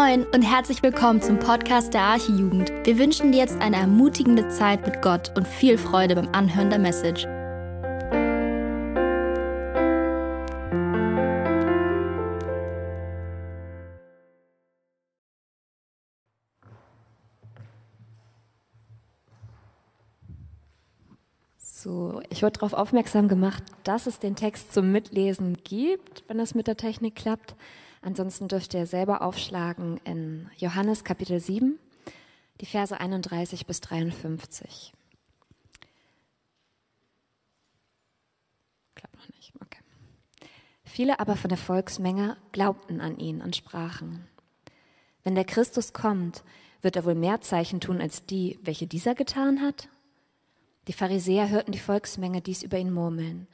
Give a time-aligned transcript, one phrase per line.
[0.00, 2.70] Moin und herzlich willkommen zum Podcast der Archijugend.
[2.84, 6.78] Wir wünschen dir jetzt eine ermutigende Zeit mit Gott und viel Freude beim Anhören der
[6.78, 7.26] Message.
[21.58, 26.54] So, ich wurde darauf aufmerksam gemacht, dass es den Text zum Mitlesen gibt, wenn das
[26.54, 27.56] mit der Technik klappt.
[28.00, 31.78] Ansonsten dürft ihr selber aufschlagen in Johannes Kapitel 7,
[32.60, 34.92] die Verse 31 bis 53.
[38.94, 39.82] Klappt noch nicht, okay.
[40.84, 44.26] Viele aber von der Volksmenge glaubten an ihn und sprachen,
[45.24, 46.42] wenn der Christus kommt,
[46.80, 49.88] wird er wohl mehr Zeichen tun als die, welche dieser getan hat?
[50.86, 53.46] Die Pharisäer hörten die Volksmenge dies über ihn murmeln.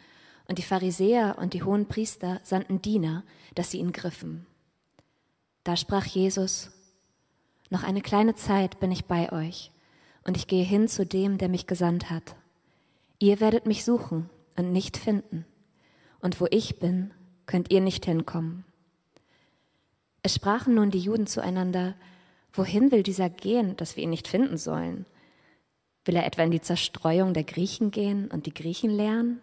[0.47, 4.47] Und die Pharisäer und die hohen Priester sandten Diener, dass sie ihn griffen.
[5.64, 6.70] Da sprach Jesus,
[7.70, 9.70] noch eine kleine Zeit bin ich bei euch,
[10.25, 12.37] und ich gehe hin zu dem, der mich gesandt hat.
[13.19, 15.47] Ihr werdet mich suchen und nicht finden,
[16.20, 17.12] und wo ich bin,
[17.47, 18.65] könnt ihr nicht hinkommen.
[20.22, 21.95] Es sprachen nun die Juden zueinander,
[22.53, 25.06] wohin will dieser gehen, dass wir ihn nicht finden sollen?
[26.05, 29.41] Will er etwa in die Zerstreuung der Griechen gehen und die Griechen lernen?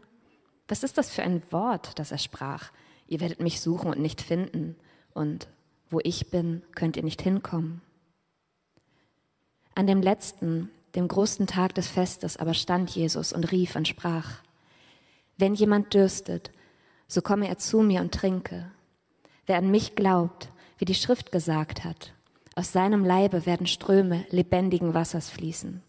[0.72, 2.72] Was ist das für ein Wort, das er sprach?
[3.10, 4.78] Ihr werdet mich suchen und nicht finden,
[5.14, 5.50] und
[5.90, 7.82] wo ich bin, könnt ihr nicht hinkommen.
[9.76, 14.38] An dem letzten, dem großen Tag des Festes aber stand Jesus und rief und sprach,
[15.36, 16.52] wenn jemand dürstet,
[17.06, 18.72] so komme er zu mir und trinke.
[19.48, 20.48] Wer an mich glaubt,
[20.78, 22.14] wie die Schrift gesagt hat,
[22.56, 25.84] aus seinem Leibe werden Ströme lebendigen Wassers fließen.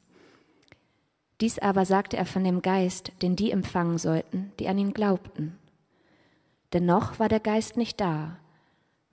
[1.43, 5.59] Dies aber sagte er von dem Geist, den die empfangen sollten, die an ihn glaubten.
[6.73, 8.39] Denn noch war der Geist nicht da,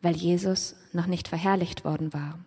[0.03, 2.37] weil Jesus noch nicht verherrlicht worden war.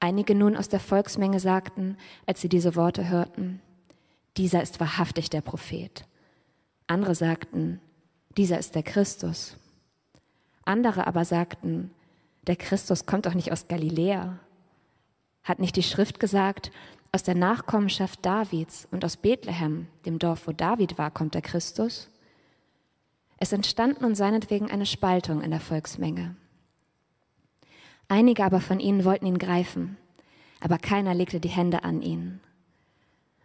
[0.00, 3.62] Einige nun aus der Volksmenge sagten, als sie diese Worte hörten,
[4.36, 6.04] dieser ist wahrhaftig der Prophet.
[6.88, 7.80] Andere sagten,
[8.36, 9.56] dieser ist der Christus.
[10.64, 11.92] Andere aber sagten,
[12.48, 14.40] der Christus kommt doch nicht aus Galiläa.
[15.44, 16.72] Hat nicht die Schrift gesagt,
[17.14, 22.08] aus der Nachkommenschaft Davids und aus Bethlehem, dem Dorf, wo David war, kommt der Christus.
[23.38, 26.34] Es entstand nun seinetwegen eine Spaltung in der Volksmenge.
[28.08, 29.96] Einige aber von ihnen wollten ihn greifen,
[30.58, 32.40] aber keiner legte die Hände an ihn.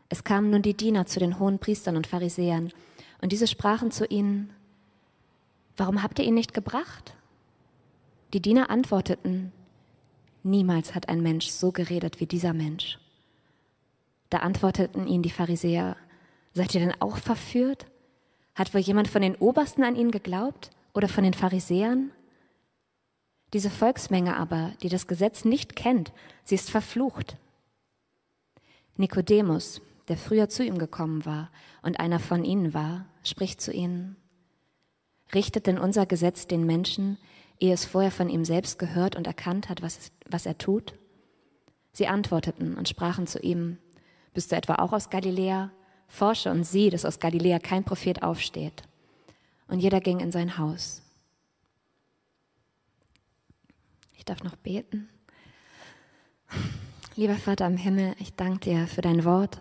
[0.09, 2.73] Es kamen nun die Diener zu den hohen Priestern und Pharisäern,
[3.21, 4.51] und diese sprachen zu ihnen,
[5.77, 7.15] Warum habt ihr ihn nicht gebracht?
[8.33, 9.51] Die Diener antworteten,
[10.41, 12.97] Niemals hat ein Mensch so geredet wie dieser Mensch.
[14.29, 15.95] Da antworteten ihnen die Pharisäer,
[16.53, 17.87] seid ihr denn auch verführt?
[18.55, 22.11] Hat wohl jemand von den Obersten an ihn geglaubt oder von den Pharisäern?
[23.53, 26.11] Diese Volksmenge aber, die das Gesetz nicht kennt,
[26.43, 27.37] sie ist verflucht.
[28.97, 31.49] Nikodemus, der früher zu ihm gekommen war
[31.81, 34.17] und einer von ihnen war, spricht zu ihnen,
[35.33, 37.17] richtet denn unser Gesetz den Menschen,
[37.59, 40.93] ehe es vorher von ihm selbst gehört und erkannt hat, was, was er tut?
[41.91, 43.77] Sie antworteten und sprachen zu ihm,
[44.33, 45.71] bist du etwa auch aus Galiläa?
[46.07, 48.83] Forsche und sieh, dass aus Galiläa kein Prophet aufsteht.
[49.67, 51.01] Und jeder ging in sein Haus.
[54.17, 55.09] Ich darf noch beten.
[57.15, 59.59] Lieber Vater im Himmel, ich danke dir für dein Wort.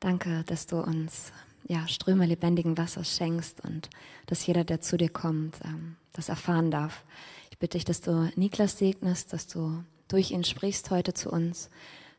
[0.00, 1.32] Danke, dass du uns
[1.68, 3.88] ja, Ströme lebendigen Wassers schenkst und
[4.26, 7.04] dass jeder, der zu dir kommt, ähm, das erfahren darf.
[7.50, 11.70] Ich bitte dich, dass du Niklas segnest, dass du durch ihn sprichst heute zu uns,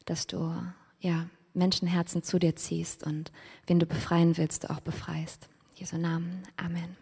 [0.06, 0.56] dass du
[1.00, 3.32] ja, Menschenherzen zu dir ziehst und
[3.68, 5.50] wen du befreien willst, du auch befreist.
[5.74, 6.44] In Jesu Namen.
[6.58, 6.98] Amen.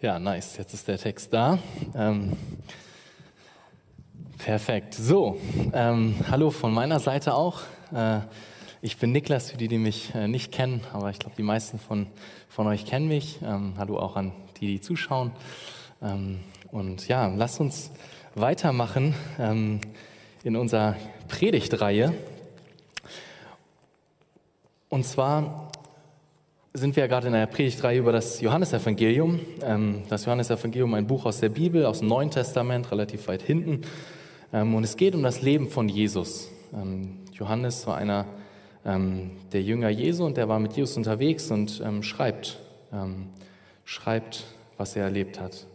[0.00, 0.56] Ja, nice.
[0.56, 1.58] Jetzt ist der Text da.
[1.94, 2.34] Ähm,
[4.38, 4.94] perfekt.
[4.94, 5.38] So,
[5.74, 7.60] ähm, hallo von meiner Seite auch.
[7.92, 8.20] Äh,
[8.80, 11.78] ich bin Niklas, für die, die mich äh, nicht kennen, aber ich glaube, die meisten
[11.78, 12.06] von,
[12.48, 13.40] von euch kennen mich.
[13.42, 15.32] Ähm, hallo auch an die, die zuschauen.
[16.02, 16.40] Ähm,
[16.70, 17.90] und ja, lasst uns
[18.34, 19.80] weitermachen ähm,
[20.44, 20.96] in unserer
[21.28, 22.14] Predigtreihe.
[24.88, 25.70] Und zwar
[26.72, 29.40] sind wir ja gerade in einer Predigtreihe über das Johannesevangelium.
[29.62, 33.82] Ähm, das Johannesevangelium, ein Buch aus der Bibel, aus dem Neuen Testament, relativ weit hinten.
[34.52, 36.48] Und es geht um das Leben von Jesus.
[37.32, 38.26] Johannes war einer
[38.84, 42.58] der Jünger Jesu und der war mit Jesus unterwegs und schreibt
[43.90, 44.44] schreibt,
[44.76, 45.66] was er erlebt hat.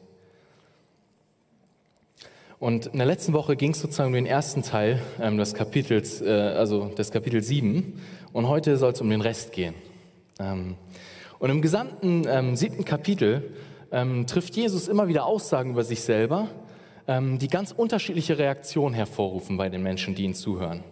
[2.60, 6.22] Und in der letzten Woche ging es sozusagen um den ersten Teil ähm, des Kapitels,
[6.22, 8.02] äh, also des Kapitel 7.
[8.32, 9.76] Und heute soll es um den Rest gehen.
[10.40, 10.76] Ähm,
[11.40, 13.52] und im gesamten ähm, siebten Kapitel
[13.92, 16.48] ähm, trifft Jesus immer wieder Aussagen über sich selber,
[17.10, 20.86] ähm, die ganz unterschiedliche Reaktionen hervorrufen bei den Menschen, die ihn zuhören.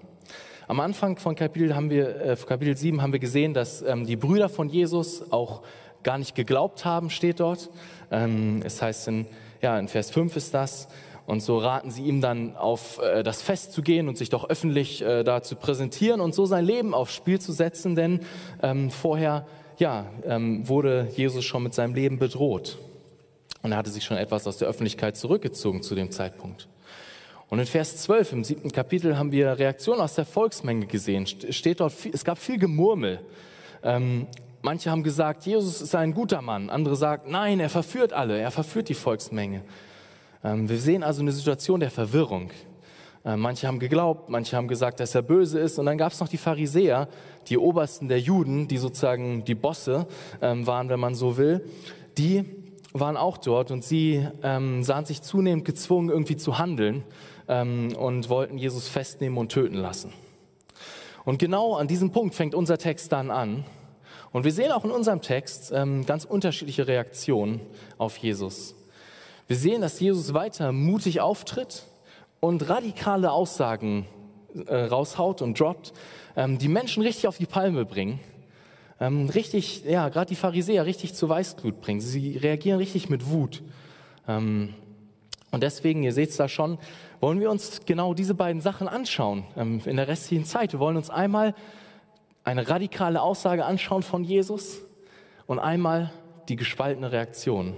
[0.68, 4.18] Am Anfang von Kapitel, haben wir, äh, Kapitel 7 haben wir gesehen, dass ähm, die
[4.18, 5.62] Brüder von Jesus auch
[6.04, 7.70] gar nicht geglaubt haben, steht dort.
[8.12, 9.26] Ähm, es heißt in,
[9.62, 10.88] ja, in Vers 5 ist das.
[11.26, 14.50] Und so raten sie ihm dann auf äh, das Fest zu gehen und sich doch
[14.50, 18.20] öffentlich äh, da zu präsentieren und so sein Leben aufs Spiel zu setzen, denn
[18.62, 19.48] ähm, vorher
[19.78, 22.78] ja, ähm, wurde Jesus schon mit seinem Leben bedroht.
[23.62, 26.68] Und er hatte sich schon etwas aus der Öffentlichkeit zurückgezogen zu dem Zeitpunkt.
[27.50, 31.26] Und in Vers 12 im siebten Kapitel haben wir Reaktionen aus der Volksmenge gesehen.
[31.28, 33.20] Steht dort, es gab viel Gemurmel.
[33.84, 34.28] Ähm,
[34.64, 36.70] manche haben gesagt, Jesus ist ein guter Mann.
[36.70, 39.62] Andere sagen, nein, er verführt alle, er verführt die Volksmenge.
[40.44, 42.50] Ähm, wir sehen also eine Situation der Verwirrung.
[43.26, 45.78] Ähm, manche haben geglaubt, manche haben gesagt, dass er böse ist.
[45.78, 47.08] Und dann gab es noch die Pharisäer,
[47.48, 50.08] die Obersten der Juden, die sozusagen die Bosse
[50.42, 51.64] ähm, waren, wenn man so will.
[52.18, 52.46] Die
[52.94, 57.04] waren auch dort und sie ähm, sahen sich zunehmend gezwungen, irgendwie zu handeln
[57.48, 60.14] ähm, und wollten Jesus festnehmen und töten lassen.
[61.26, 63.66] Und genau an diesem Punkt fängt unser Text dann an.
[64.34, 67.62] Und wir sehen auch in unserem Text ähm, ganz unterschiedliche Reaktionen
[68.00, 68.74] auf Jesus.
[69.48, 71.84] Wir sehen, dass Jesus weiter mutig auftritt
[72.40, 74.08] und radikale Aussagen
[74.66, 75.94] äh, raushaut und droppt,
[76.36, 78.20] ähm, die Menschen richtig auf die Palme bringen,
[79.00, 82.02] ähm, richtig, ja, gerade die Pharisäer richtig zu Weißglut bringen.
[82.02, 83.62] Sie reagieren richtig mit Wut.
[84.28, 84.74] Ähm,
[85.52, 86.80] und deswegen, ihr seht es da schon,
[87.20, 90.74] wollen wir uns genau diese beiden Sachen anschauen ähm, in der restlichen Zeit.
[90.74, 91.54] Wir wollen uns einmal
[92.44, 94.82] eine radikale Aussage anschauen von Jesus
[95.46, 96.12] und einmal
[96.50, 97.76] die gespaltene Reaktion.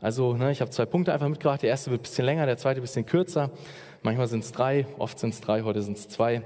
[0.00, 1.62] Also ne, ich habe zwei Punkte einfach mitgebracht.
[1.62, 3.50] Der erste wird ein bisschen länger, der zweite ein bisschen kürzer.
[4.02, 6.42] Manchmal sind es drei, oft sind es drei, heute sind es zwei.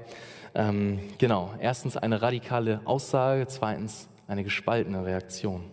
[0.53, 5.63] Ähm, genau, erstens eine radikale Aussage, zweitens eine gespaltene Reaktion.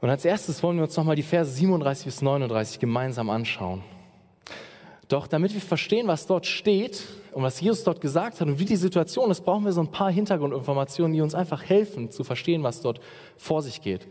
[0.00, 3.82] Und als erstes wollen wir uns nochmal die Verse 37 bis 39 gemeinsam anschauen.
[5.08, 7.02] Doch damit wir verstehen, was dort steht
[7.32, 9.90] und was Jesus dort gesagt hat und wie die Situation ist, brauchen wir so ein
[9.90, 13.00] paar Hintergrundinformationen, die uns einfach helfen zu verstehen, was dort
[13.36, 14.06] vor sich geht.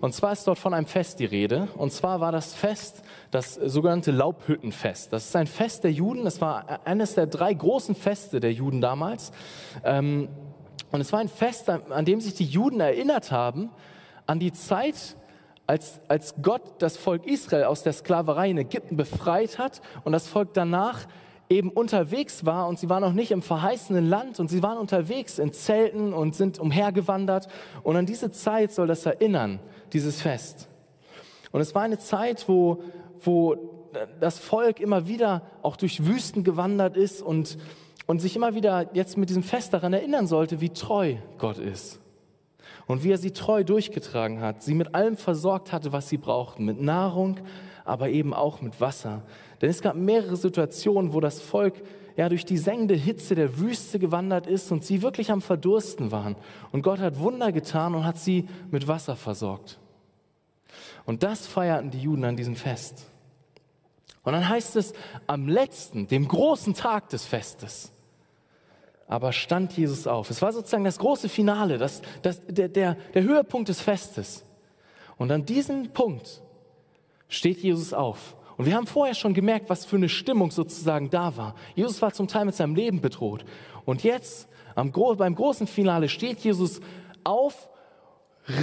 [0.00, 1.68] Und zwar ist dort von einem Fest die Rede.
[1.76, 5.12] Und zwar war das Fest das sogenannte Laubhüttenfest.
[5.12, 6.24] Das ist ein Fest der Juden.
[6.24, 9.32] Das war eines der drei großen Feste der Juden damals.
[9.84, 10.28] Ähm,
[10.90, 13.70] und es war ein Fest, an dem sich die Juden erinnert haben
[14.26, 15.16] an die Zeit,
[15.66, 20.26] als, als Gott das Volk Israel aus der Sklaverei in Ägypten befreit hat und das
[20.26, 21.06] Volk danach
[21.50, 25.38] eben unterwegs war und sie waren noch nicht im verheißenen Land und sie waren unterwegs
[25.38, 27.48] in Zelten und sind umhergewandert
[27.82, 29.60] und an diese Zeit soll das erinnern,
[29.92, 30.68] dieses Fest.
[31.52, 32.82] Und es war eine Zeit, wo,
[33.20, 33.56] wo
[34.20, 37.56] das Volk immer wieder auch durch Wüsten gewandert ist und,
[38.06, 42.00] und sich immer wieder jetzt mit diesem Fest daran erinnern sollte, wie treu Gott ist
[42.86, 46.64] und wie er sie treu durchgetragen hat, sie mit allem versorgt hatte, was sie brauchten,
[46.64, 47.38] mit Nahrung,
[47.84, 49.22] aber eben auch mit Wasser.
[49.60, 51.74] Denn es gab mehrere Situationen, wo das Volk
[52.16, 56.36] ja durch die sengende Hitze der Wüste gewandert ist und sie wirklich am Verdursten waren.
[56.72, 59.78] Und Gott hat Wunder getan und hat sie mit Wasser versorgt.
[61.04, 63.06] Und das feierten die Juden an diesem Fest.
[64.24, 64.92] Und dann heißt es,
[65.26, 67.92] am letzten, dem großen Tag des Festes,
[69.06, 70.28] aber stand Jesus auf.
[70.28, 74.44] Es war sozusagen das große Finale, das, das, der, der, der Höhepunkt des Festes.
[75.16, 76.42] Und an diesem Punkt
[77.28, 78.36] steht Jesus auf.
[78.58, 81.54] Und wir haben vorher schon gemerkt, was für eine Stimmung sozusagen da war.
[81.76, 83.44] Jesus war zum Teil mit seinem Leben bedroht.
[83.84, 86.80] Und jetzt, am, beim großen Finale, steht Jesus
[87.22, 87.70] auf,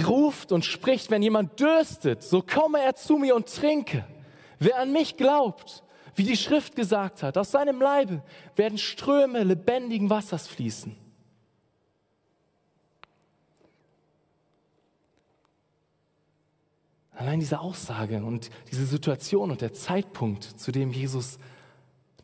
[0.06, 4.04] ruft und spricht, wenn jemand dürstet, so komme er zu mir und trinke.
[4.58, 5.82] Wer an mich glaubt,
[6.14, 8.22] wie die Schrift gesagt hat, aus seinem Leibe
[8.54, 11.05] werden Ströme lebendigen Wassers fließen.
[17.16, 21.38] Allein diese Aussage und diese Situation und der Zeitpunkt, zu dem Jesus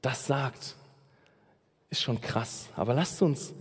[0.02, 0.76] das sagt,
[1.88, 2.68] ist schon krass.
[2.76, 3.54] Aber lasst uns,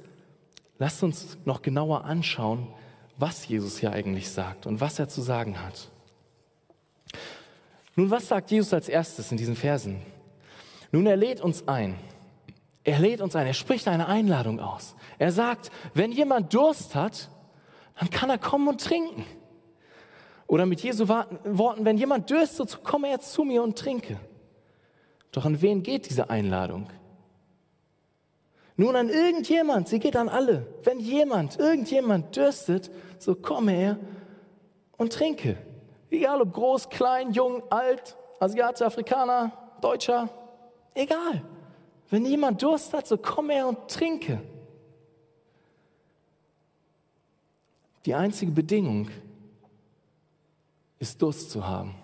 [0.78, 2.68] lasst uns noch genauer anschauen,
[3.18, 5.90] was Jesus hier eigentlich sagt und was er zu sagen hat.
[7.96, 10.02] Nun, was sagt Jesus als erstes in diesen Versen?
[10.92, 11.96] Nun, er lädt uns ein.
[12.84, 13.48] Er lädt uns ein.
[13.48, 14.96] Er spricht eine Einladung aus.
[15.20, 17.30] Er sagt, wenn jemand Durst hat,
[18.00, 19.24] dann kann er kommen und trinken.
[20.52, 24.20] Oder mit Jesu Worten, wenn jemand dürstet, so komme er zu mir und trinke.
[25.32, 26.90] Doch an wen geht diese Einladung?
[28.76, 30.68] Nun an irgendjemand, sie geht an alle.
[30.84, 33.98] Wenn jemand, irgendjemand dürstet, so komme er
[34.98, 35.56] und trinke.
[36.10, 40.28] Egal ob groß, klein, jung, alt, Asiate, Afrikaner, Deutscher,
[40.94, 41.44] egal.
[42.10, 44.42] Wenn jemand Durst hat, so komm her und trinke.
[48.06, 49.08] Die einzige Bedingung
[51.02, 51.96] ist Durst zu haben.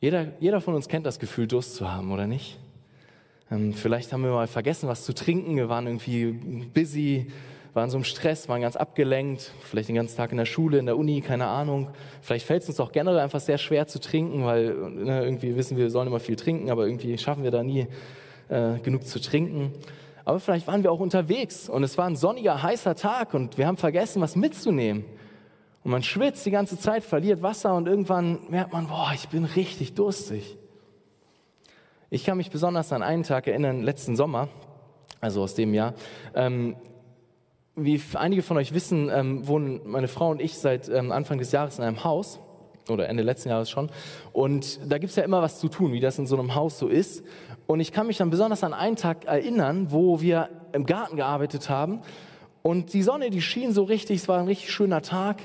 [0.00, 2.58] Jeder, jeder von uns kennt das Gefühl, Durst zu haben, oder nicht?
[3.50, 5.56] Ähm, vielleicht haben wir mal vergessen, was zu trinken.
[5.56, 6.32] Wir waren irgendwie
[6.72, 7.26] busy,
[7.74, 10.86] waren so im Stress, waren ganz abgelenkt, vielleicht den ganzen Tag in der Schule, in
[10.86, 11.90] der Uni, keine Ahnung.
[12.22, 15.76] Vielleicht fällt es uns auch generell einfach sehr schwer zu trinken, weil ne, irgendwie wissen
[15.76, 17.88] wir, wir sollen immer viel trinken, aber irgendwie schaffen wir da nie
[18.48, 19.72] äh, genug zu trinken.
[20.24, 23.66] Aber vielleicht waren wir auch unterwegs und es war ein sonniger, heißer Tag und wir
[23.66, 25.04] haben vergessen, was mitzunehmen.
[25.82, 29.44] Und man schwitzt die ganze Zeit, verliert Wasser und irgendwann merkt man, boah, ich bin
[29.44, 30.58] richtig durstig.
[32.10, 34.48] Ich kann mich besonders an einen Tag erinnern, letzten Sommer,
[35.20, 35.94] also aus dem Jahr.
[36.34, 36.76] Ähm,
[37.76, 41.52] wie einige von euch wissen, ähm, wohnen meine Frau und ich seit ähm, Anfang des
[41.52, 42.40] Jahres in einem Haus
[42.88, 43.90] oder Ende letzten Jahres schon.
[44.32, 46.78] Und da gibt es ja immer was zu tun, wie das in so einem Haus
[46.78, 47.24] so ist.
[47.70, 51.70] Und ich kann mich dann besonders an einen Tag erinnern, wo wir im Garten gearbeitet
[51.70, 52.00] haben.
[52.62, 55.36] Und die Sonne, die schien so richtig, es war ein richtig schöner Tag.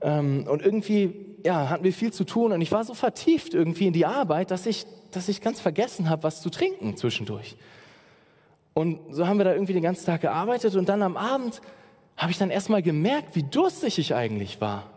[0.00, 2.50] Ähm, und irgendwie ja, hatten wir viel zu tun.
[2.50, 6.10] Und ich war so vertieft irgendwie in die Arbeit, dass ich, dass ich ganz vergessen
[6.10, 7.56] habe, was zu trinken zwischendurch.
[8.74, 10.74] Und so haben wir da irgendwie den ganzen Tag gearbeitet.
[10.74, 11.60] Und dann am Abend
[12.16, 14.90] habe ich dann erstmal gemerkt, wie durstig ich eigentlich war.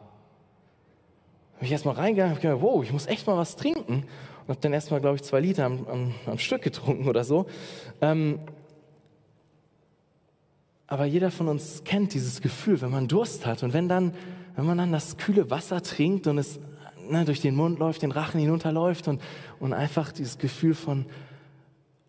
[1.57, 4.07] Habe ich erstmal reingegangen und gedacht, wow, ich muss echt mal was trinken.
[4.41, 7.45] Und habe dann erstmal, glaube ich, zwei Liter am, am, am Stück getrunken oder so.
[8.01, 8.39] Ähm,
[10.87, 14.13] aber jeder von uns kennt dieses Gefühl, wenn man Durst hat und wenn dann
[14.55, 16.59] wenn man dann das kühle Wasser trinkt und es
[17.09, 19.21] ne, durch den Mund läuft, den Rachen hinunterläuft und,
[19.59, 21.05] und einfach dieses Gefühl von,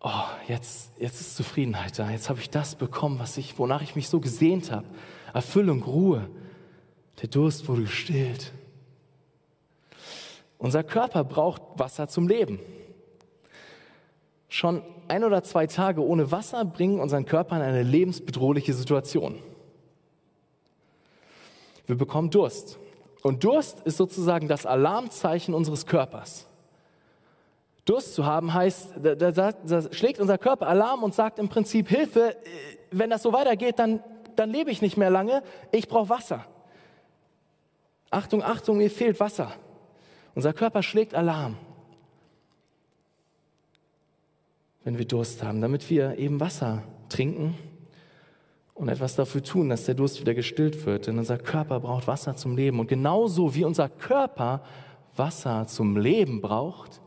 [0.01, 3.95] oh, jetzt, jetzt ist Zufriedenheit da, jetzt habe ich das bekommen, was ich, wonach ich
[3.95, 4.85] mich so gesehnt habe.
[5.33, 6.29] Erfüllung, Ruhe.
[7.21, 8.53] Der Durst wurde gestillt.
[10.63, 12.57] Unser Körper braucht Wasser zum Leben.
[14.47, 19.39] Schon ein oder zwei Tage ohne Wasser bringen unseren Körper in eine lebensbedrohliche Situation.
[21.85, 22.79] Wir bekommen Durst.
[23.23, 26.47] Und Durst ist sozusagen das Alarmzeichen unseres Körpers.
[27.83, 31.89] Durst zu haben heißt, da, da, da, schlägt unser Körper Alarm und sagt im Prinzip,
[31.89, 32.37] Hilfe,
[32.89, 34.01] wenn das so weitergeht, dann,
[34.37, 35.43] dann lebe ich nicht mehr lange,
[35.73, 36.45] ich brauche Wasser.
[38.09, 39.51] Achtung, Achtung, mir fehlt Wasser.
[40.35, 41.57] Unser Körper schlägt Alarm,
[44.83, 47.55] wenn wir Durst haben, damit wir eben Wasser trinken
[48.73, 51.07] und etwas dafür tun, dass der Durst wieder gestillt wird.
[51.07, 52.79] Denn unser Körper braucht Wasser zum Leben.
[52.79, 54.63] Und genauso wie unser Körper
[55.15, 57.01] Wasser zum Leben braucht,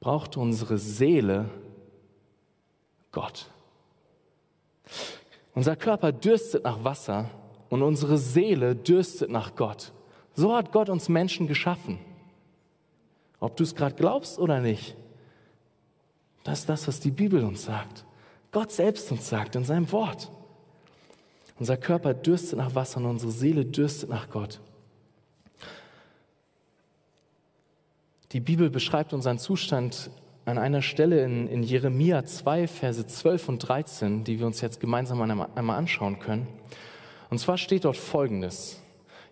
[0.00, 1.50] braucht unsere Seele
[3.10, 3.50] Gott.
[5.54, 7.30] Unser Körper dürstet nach Wasser
[7.70, 9.92] und unsere Seele dürstet nach Gott.
[10.34, 11.98] So hat Gott uns Menschen geschaffen.
[13.44, 14.96] Ob du es gerade glaubst oder nicht,
[16.44, 18.06] das ist das, was die Bibel uns sagt.
[18.52, 20.30] Gott selbst uns sagt in seinem Wort.
[21.58, 24.62] Unser Körper dürstet nach Wasser und unsere Seele dürstet nach Gott.
[28.32, 30.10] Die Bibel beschreibt unseren Zustand
[30.46, 34.80] an einer Stelle in, in Jeremia 2, Verse 12 und 13, die wir uns jetzt
[34.80, 36.46] gemeinsam einmal anschauen können.
[37.28, 38.80] Und zwar steht dort Folgendes.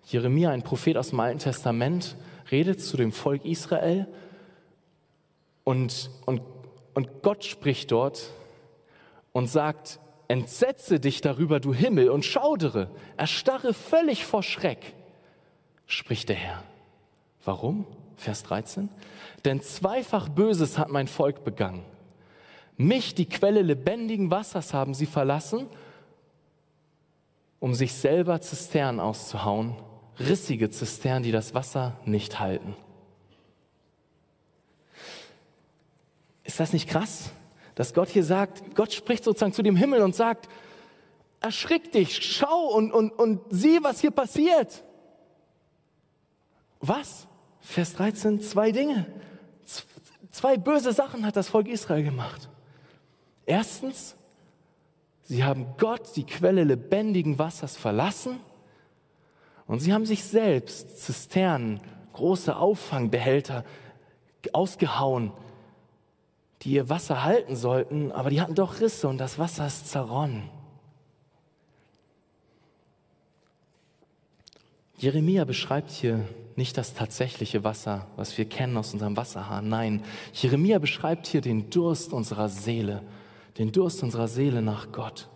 [0.04, 2.14] Jeremia, ein Prophet aus dem Alten Testament,
[2.52, 4.06] redet zu dem Volk Israel
[5.64, 6.42] und, und,
[6.94, 8.30] und Gott spricht dort
[9.32, 9.98] und sagt,
[10.32, 14.94] Entsetze dich darüber, du Himmel, und schaudere, erstarre völlig vor Schreck,
[15.86, 16.62] spricht der Herr.
[17.44, 17.84] Warum?
[18.16, 18.88] Vers 13.
[19.44, 21.84] Denn zweifach Böses hat mein Volk begangen.
[22.78, 25.66] Mich, die Quelle lebendigen Wassers, haben sie verlassen,
[27.60, 29.76] um sich selber Zisternen auszuhauen,
[30.18, 32.76] rissige Zisternen, die das Wasser nicht halten.
[36.44, 37.30] Ist das nicht krass?
[37.74, 40.48] dass Gott hier sagt, Gott spricht sozusagen zu dem Himmel und sagt,
[41.40, 44.84] erschrick dich, schau und, und, und sieh, was hier passiert.
[46.80, 47.26] Was?
[47.60, 49.06] Vers 13, zwei Dinge.
[50.30, 52.48] Zwei böse Sachen hat das Volk Israel gemacht.
[53.46, 54.16] Erstens,
[55.22, 58.40] sie haben Gott, die Quelle lebendigen Wassers, verlassen
[59.66, 61.80] und sie haben sich selbst Zisternen,
[62.12, 63.64] große Auffangbehälter
[64.52, 65.32] ausgehauen,
[66.62, 70.48] die ihr Wasser halten sollten, aber die hatten doch Risse und das Wasser ist zerronnen.
[74.96, 79.68] Jeremia beschreibt hier nicht das tatsächliche Wasser, was wir kennen aus unserem Wasserhahn.
[79.68, 83.02] Nein, Jeremia beschreibt hier den Durst unserer Seele,
[83.58, 85.28] den Durst unserer Seele nach Gott.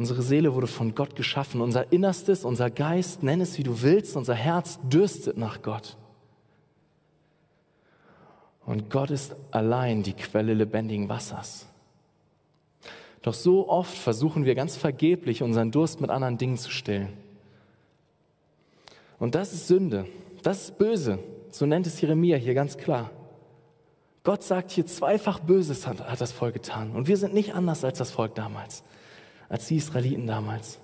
[0.00, 1.60] Unsere Seele wurde von Gott geschaffen.
[1.60, 5.98] Unser Innerstes, unser Geist, nenn es wie du willst, unser Herz dürstet nach Gott.
[8.64, 11.66] Und Gott ist allein die Quelle lebendigen Wassers.
[13.20, 17.12] Doch so oft versuchen wir ganz vergeblich, unseren Durst mit anderen Dingen zu stillen.
[19.18, 20.06] Und das ist Sünde,
[20.42, 21.18] das ist böse,
[21.50, 23.10] so nennt es Jeremia hier ganz klar.
[24.24, 26.92] Gott sagt hier, zweifach Böses hat, hat das Volk getan.
[26.92, 28.82] Und wir sind nicht anders als das Volk damals,
[29.50, 30.78] als die Israeliten damals.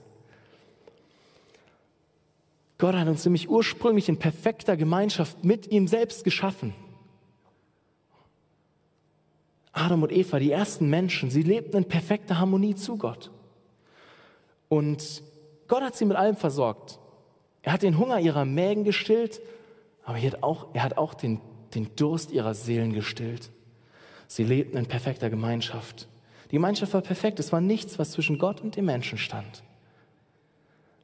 [2.77, 6.75] Gott hat uns nämlich ursprünglich in perfekter Gemeinschaft mit ihm selbst geschaffen.
[9.73, 13.31] Adam und Eva, die ersten Menschen, sie lebten in perfekter Harmonie zu Gott.
[14.69, 15.23] Und
[15.69, 16.99] Gott hat sie mit allem versorgt.
[17.63, 19.41] Er hat den Hunger ihrer Mägen gestillt,
[20.05, 21.41] aber er hat auch, er hat auch den,
[21.75, 23.51] den Durst ihrer Seelen gestillt.
[24.29, 26.09] Sie lebten in perfekter Gemeinschaft.
[26.51, 27.41] Die Gemeinschaft war perfekt.
[27.41, 29.63] Es war nichts, was zwischen Gott und dem Menschen stand.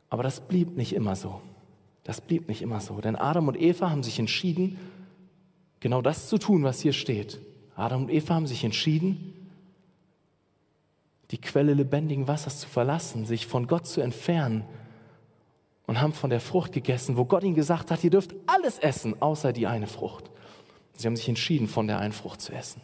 [0.09, 1.41] Aber das blieb nicht immer so.
[2.05, 3.01] Das blieb nicht immer so.
[3.01, 4.79] Denn Adam und Eva haben sich entschieden,
[5.81, 7.41] genau das zu tun, was hier steht.
[7.75, 9.35] Adam und Eva haben sich entschieden,
[11.31, 14.65] die Quelle lebendigen Wassers zu verlassen, sich von Gott zu entfernen
[15.87, 19.21] und haben von der Frucht gegessen, wo Gott ihnen gesagt hat, ihr dürft alles essen,
[19.21, 20.31] außer die eine Frucht.
[20.93, 22.83] Sie haben sich entschieden, von der einen Frucht zu essen.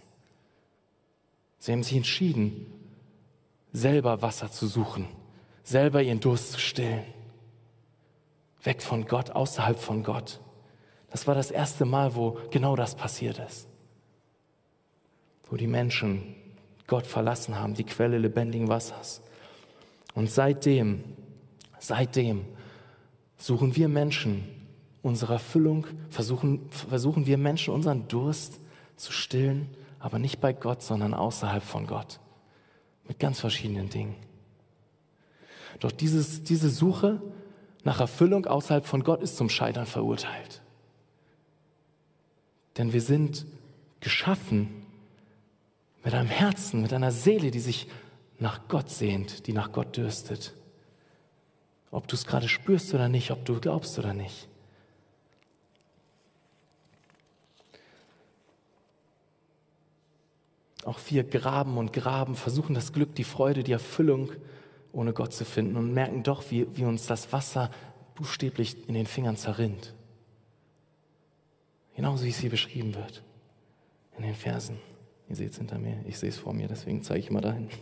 [1.59, 2.67] Sie haben sich entschieden,
[3.73, 5.07] selber Wasser zu suchen,
[5.63, 7.05] selber ihren Durst zu stillen.
[8.63, 10.41] Weg von Gott, außerhalb von Gott.
[11.11, 13.69] Das war das erste Mal, wo genau das passiert ist
[15.51, 16.35] wo die Menschen
[16.87, 19.23] Gott verlassen haben, die Quelle lebendigen Wassers.
[20.15, 21.05] Und seitdem,
[21.79, 22.45] seitdem
[23.37, 24.45] suchen wir Menschen
[25.03, 28.61] unsere Erfüllung, versuchen, versuchen wir Menschen unseren Durst
[28.97, 32.21] zu stillen, aber nicht bei Gott, sondern außerhalb von Gott.
[33.07, 34.17] Mit ganz verschiedenen Dingen.
[35.81, 37.21] Doch dieses, diese Suche
[37.85, 40.63] nach Erfüllung außerhalb von Gott ist zum Scheitern verurteilt.
[42.77, 43.47] Denn wir sind
[44.01, 44.87] geschaffen,
[46.05, 47.89] mit einem Herzen, mit einer Seele, die sich
[48.39, 50.55] nach Gott sehnt, die nach Gott dürstet.
[51.91, 54.49] Ob du es gerade spürst oder nicht, ob du glaubst oder nicht.
[60.85, 64.31] Auch wir graben und graben, versuchen das Glück, die Freude, die Erfüllung
[64.93, 67.71] ohne Gott zu finden und merken doch, wie, wie uns das Wasser
[68.15, 69.95] buchstäblich in den Fingern zerrinnt.
[71.95, 73.23] Genauso wie es hier beschrieben wird
[74.17, 74.79] in den Versen.
[75.29, 77.69] Ihr seht es hinter mir, ich sehe es vor mir, deswegen zeige ich mal dahin.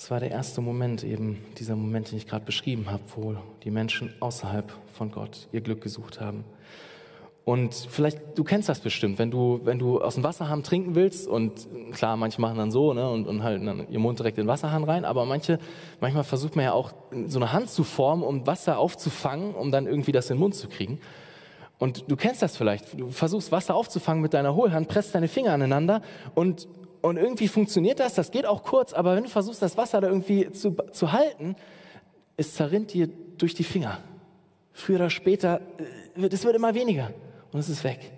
[0.00, 3.70] Es war der erste Moment, eben dieser Moment, den ich gerade beschrieben habe, wo die
[3.70, 6.44] Menschen außerhalb von Gott ihr Glück gesucht haben.
[7.48, 11.26] Und vielleicht, du kennst das bestimmt, wenn du, wenn du aus dem Wasserhahn trinken willst
[11.26, 14.44] und klar, manche machen dann so ne, und, und halten dann ihr Mund direkt in
[14.44, 15.58] den Wasserhahn rein, aber manche,
[15.98, 16.92] manchmal versucht man ja auch
[17.26, 20.56] so eine Hand zu formen, um Wasser aufzufangen, um dann irgendwie das in den Mund
[20.56, 21.00] zu kriegen.
[21.78, 25.52] Und du kennst das vielleicht, du versuchst Wasser aufzufangen mit deiner Hohlhand, presst deine Finger
[25.52, 26.02] aneinander
[26.34, 26.68] und,
[27.00, 30.08] und irgendwie funktioniert das, das geht auch kurz, aber wenn du versuchst, das Wasser da
[30.08, 31.56] irgendwie zu, zu halten,
[32.36, 33.08] es zerrinnt dir
[33.38, 34.00] durch die Finger.
[34.74, 35.62] Früher oder später,
[36.14, 37.10] äh, es wird immer weniger
[37.52, 38.12] und es ist weg.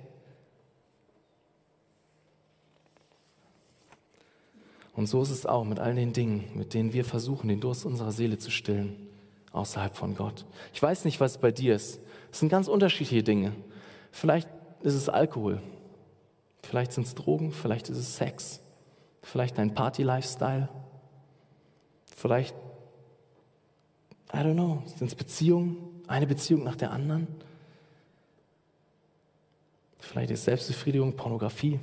[4.95, 7.87] Und so ist es auch mit all den Dingen, mit denen wir versuchen, den Durst
[7.87, 9.09] unserer Seele zu stillen,
[9.53, 10.45] außerhalb von Gott.
[10.75, 12.01] Ich weiß nicht, was bei dir ist.
[12.33, 13.53] Es sind ganz unterschiedliche Dinge.
[14.13, 14.49] Vielleicht
[14.83, 15.63] ist es Alkohol,
[16.63, 18.61] vielleicht sind es Drogen, vielleicht ist es Sex,
[19.23, 20.69] vielleicht dein Party-Lifestyle,
[22.17, 22.55] vielleicht,
[24.33, 27.27] I don't know, sind es Beziehungen, eine Beziehung nach der anderen.
[30.11, 31.79] Vielleicht ist Selbstbefriedigung Pornografie.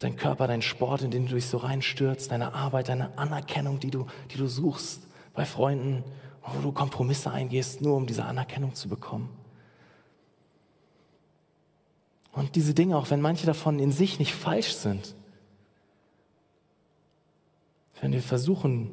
[0.00, 3.92] Dein Körper, dein Sport, in den du dich so reinstürzt, deine Arbeit, deine Anerkennung, die
[3.92, 6.02] du, die du suchst bei Freunden,
[6.42, 9.28] wo du Kompromisse eingehst, nur um diese Anerkennung zu bekommen.
[12.32, 15.14] Und diese Dinge, auch wenn manche davon in sich nicht falsch sind,
[18.00, 18.90] wenn wir versuchen,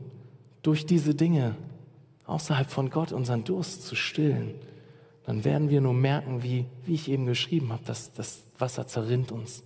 [0.61, 1.55] durch diese Dinge
[2.27, 4.53] außerhalb von Gott unseren Durst zu stillen,
[5.25, 9.31] dann werden wir nur merken, wie, wie ich eben geschrieben habe, dass das Wasser zerrinnt
[9.31, 9.63] uns.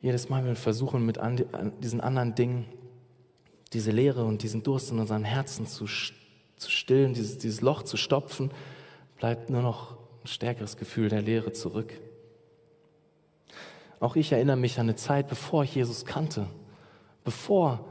[0.00, 1.44] Jedes Mal, wenn wir versuchen, mit an,
[1.80, 2.66] diesen anderen Dingen
[3.72, 7.96] diese Leere und diesen Durst in unseren Herzen zu, zu stillen, dieses, dieses Loch zu
[7.96, 8.50] stopfen,
[9.18, 11.92] bleibt nur noch ein stärkeres Gefühl der Leere zurück.
[14.00, 16.46] Auch ich erinnere mich an eine Zeit, bevor ich Jesus kannte,
[17.24, 17.84] bevor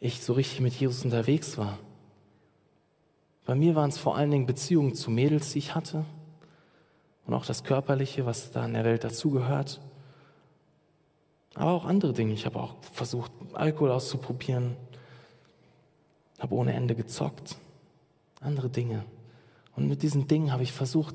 [0.00, 1.78] ich so richtig mit Jesus unterwegs war.
[3.46, 6.04] Bei mir waren es vor allen Dingen Beziehungen zu Mädels, die ich hatte.
[7.26, 9.80] und auch das Körperliche, was da in der Welt dazugehört.
[11.54, 12.34] Aber auch andere Dinge.
[12.34, 14.76] Ich habe auch versucht, Alkohol auszuprobieren,
[16.38, 17.56] habe ohne Ende gezockt,
[18.40, 19.04] andere Dinge.
[19.74, 21.14] Und mit diesen Dingen habe ich versucht,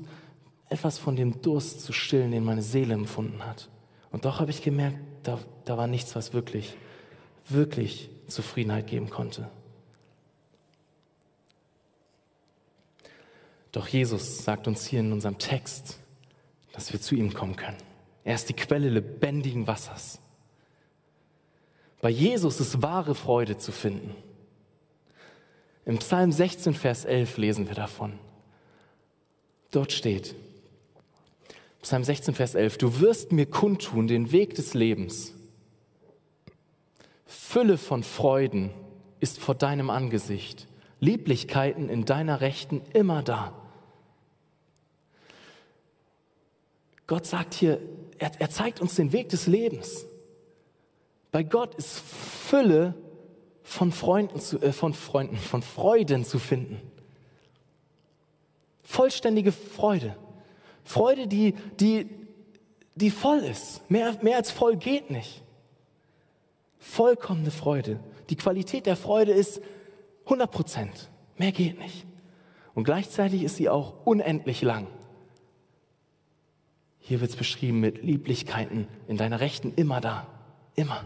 [0.68, 3.68] etwas von dem Durst zu stillen, den meine Seele empfunden hat.
[4.10, 6.76] Und doch habe ich gemerkt, da, da war nichts, was wirklich,
[7.48, 9.48] wirklich Zufriedenheit geben konnte.
[13.72, 15.98] Doch Jesus sagt uns hier in unserem Text,
[16.72, 17.78] dass wir zu ihm kommen können.
[18.24, 20.20] Er ist die Quelle lebendigen Wassers.
[22.00, 24.14] Bei Jesus ist wahre Freude zu finden.
[25.84, 28.18] Im Psalm 16, Vers 11 lesen wir davon.
[29.70, 30.34] Dort steht,
[31.80, 35.32] Psalm 16, Vers 11, du wirst mir kundtun den Weg des Lebens.
[37.24, 38.70] Fülle von Freuden
[39.18, 40.68] ist vor deinem Angesicht,
[41.00, 43.61] Lieblichkeiten in deiner Rechten immer da.
[47.06, 47.80] Gott sagt hier,
[48.18, 50.06] er, er zeigt uns den Weg des Lebens.
[51.30, 52.94] Bei Gott ist Fülle
[53.62, 56.80] von Freunden, zu, äh, von Freunden, von Freuden zu finden.
[58.82, 60.16] Vollständige Freude.
[60.84, 62.06] Freude, die, die,
[62.94, 63.88] die voll ist.
[63.90, 65.42] Mehr, mehr als voll geht nicht.
[66.78, 68.00] Vollkommene Freude.
[68.28, 69.62] Die Qualität der Freude ist
[70.24, 71.10] 100 Prozent.
[71.38, 72.06] Mehr geht nicht.
[72.74, 74.86] Und gleichzeitig ist sie auch unendlich lang.
[77.04, 80.26] Hier wird es beschrieben mit Lieblichkeiten in deiner Rechten immer da.
[80.76, 81.04] Immer.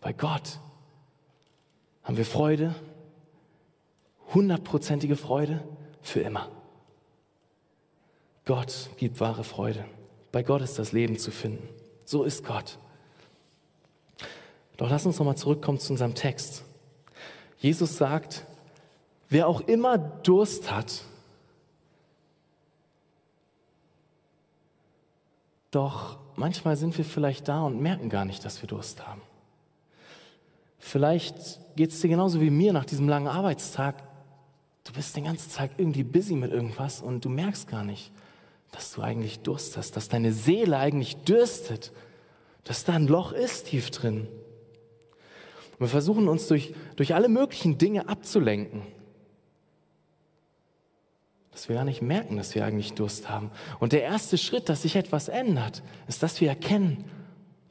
[0.00, 0.60] Bei Gott
[2.04, 2.74] haben wir Freude,
[4.32, 5.62] hundertprozentige Freude
[6.00, 6.48] für immer.
[8.46, 9.84] Gott gibt wahre Freude.
[10.32, 11.68] Bei Gott ist das Leben zu finden.
[12.04, 12.78] So ist Gott.
[14.76, 16.64] Doch lass uns nochmal zurückkommen zu unserem Text.
[17.58, 18.46] Jesus sagt,
[19.28, 21.04] wer auch immer Durst hat,
[25.70, 29.22] doch manchmal sind wir vielleicht da und merken gar nicht, dass wir Durst haben.
[30.78, 34.02] Vielleicht geht es dir genauso wie mir nach diesem langen Arbeitstag.
[34.84, 38.10] Du bist den ganzen Tag irgendwie busy mit irgendwas und du merkst gar nicht,
[38.72, 41.92] dass du eigentlich Durst hast, dass deine Seele eigentlich dürstet,
[42.64, 44.26] dass da ein Loch ist tief drin.
[45.78, 48.82] Wir versuchen uns durch, durch alle möglichen Dinge abzulenken,
[51.52, 53.50] dass wir gar nicht merken, dass wir eigentlich Durst haben.
[53.80, 57.04] Und der erste Schritt, dass sich etwas ändert, ist, dass wir erkennen,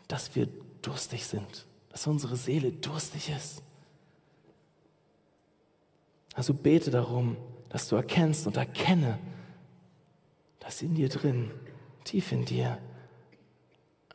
[0.07, 0.47] dass wir
[0.81, 3.61] durstig sind, dass unsere Seele durstig ist.
[6.33, 7.37] Also bete darum,
[7.69, 9.19] dass du erkennst und erkenne,
[10.59, 11.51] dass in dir drin,
[12.03, 12.77] tief in dir,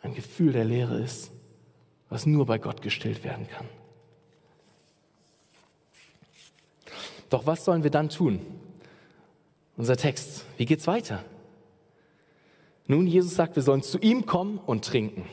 [0.02, 1.30] ein Gefühl der Leere ist,
[2.08, 3.66] was nur bei Gott gestillt werden kann.
[7.30, 8.40] Doch was sollen wir dann tun?
[9.76, 11.24] Unser Text, wie geht's weiter?
[12.86, 15.24] Nun, Jesus sagt, wir sollen zu ihm kommen und trinken.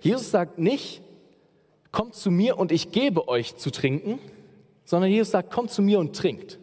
[0.00, 1.02] Jesus sagt nicht,
[1.92, 4.18] kommt zu mir und ich gebe euch zu trinken,
[4.84, 6.58] sondern Jesus sagt, kommt zu mir und trinkt.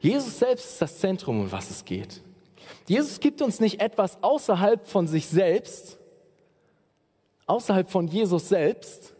[0.00, 2.22] Jesus selbst ist das Zentrum, um was es geht.
[2.86, 5.98] Jesus gibt uns nicht etwas außerhalb von sich selbst,
[7.46, 9.14] außerhalb von Jesus selbst,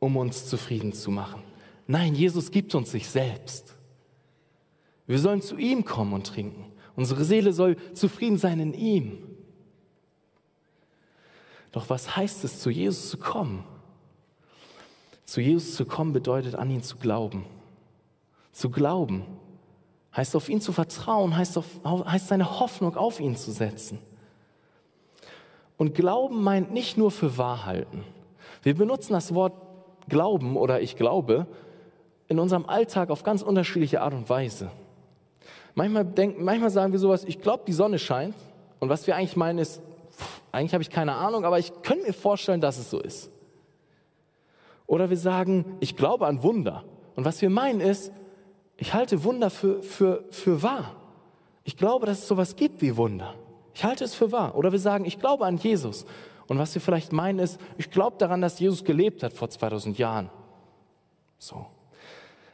[0.00, 1.42] um uns zufrieden zu machen.
[1.86, 3.73] Nein, Jesus gibt uns sich selbst.
[5.06, 6.72] Wir sollen zu ihm kommen und trinken.
[6.96, 9.18] Unsere Seele soll zufrieden sein in ihm.
[11.72, 13.64] Doch was heißt es, zu Jesus zu kommen?
[15.24, 17.44] Zu Jesus zu kommen bedeutet, an ihn zu glauben.
[18.52, 19.24] Zu glauben,
[20.16, 23.98] heißt auf ihn zu vertrauen, heißt, auf, heißt seine Hoffnung auf ihn zu setzen.
[25.76, 28.04] Und Glauben meint nicht nur für Wahrhalten.
[28.62, 29.54] Wir benutzen das Wort
[30.08, 31.46] Glauben oder ich glaube
[32.28, 34.70] in unserem Alltag auf ganz unterschiedliche Art und Weise.
[35.74, 38.34] Manchmal, denken, manchmal sagen wir sowas, ich glaube, die Sonne scheint.
[38.78, 42.06] Und was wir eigentlich meinen ist, pff, eigentlich habe ich keine Ahnung, aber ich könnte
[42.06, 43.30] mir vorstellen, dass es so ist.
[44.86, 46.84] Oder wir sagen, ich glaube an Wunder.
[47.16, 48.12] Und was wir meinen ist,
[48.76, 50.96] ich halte Wunder für, für, für wahr.
[51.64, 53.34] Ich glaube, dass es sowas gibt wie Wunder.
[53.72, 54.56] Ich halte es für wahr.
[54.56, 56.04] Oder wir sagen, ich glaube an Jesus.
[56.46, 59.98] Und was wir vielleicht meinen ist, ich glaube daran, dass Jesus gelebt hat vor 2000
[59.98, 60.30] Jahren.
[61.38, 61.66] So.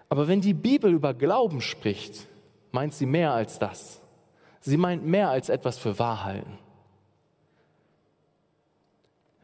[0.09, 2.27] Aber wenn die Bibel über Glauben spricht,
[2.73, 4.01] meint sie mehr als das.
[4.61, 6.59] Sie meint mehr als etwas für wahr halten.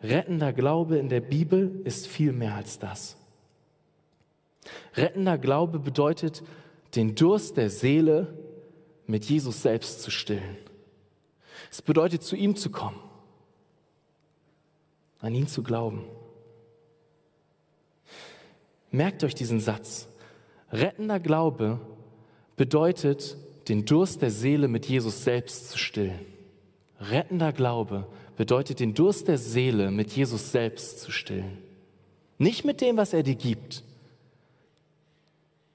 [0.03, 3.17] Rettender Glaube in der Bibel ist viel mehr als das.
[4.95, 6.43] Rettender Glaube bedeutet,
[6.95, 8.35] den Durst der Seele
[9.07, 10.57] mit Jesus selbst zu stillen.
[11.71, 13.01] Es bedeutet, zu ihm zu kommen,
[15.21, 16.05] an ihn zu glauben.
[18.91, 20.09] Merkt euch diesen Satz.
[20.71, 21.81] Rettender Glaube
[22.57, 23.37] bedeutet,
[23.69, 26.21] den Durst der Seele mit Jesus selbst zu stillen.
[27.01, 31.59] Rettender Glaube bedeutet, den Durst der Seele mit Jesus selbst zu stillen.
[32.39, 33.83] Nicht mit dem, was er dir gibt.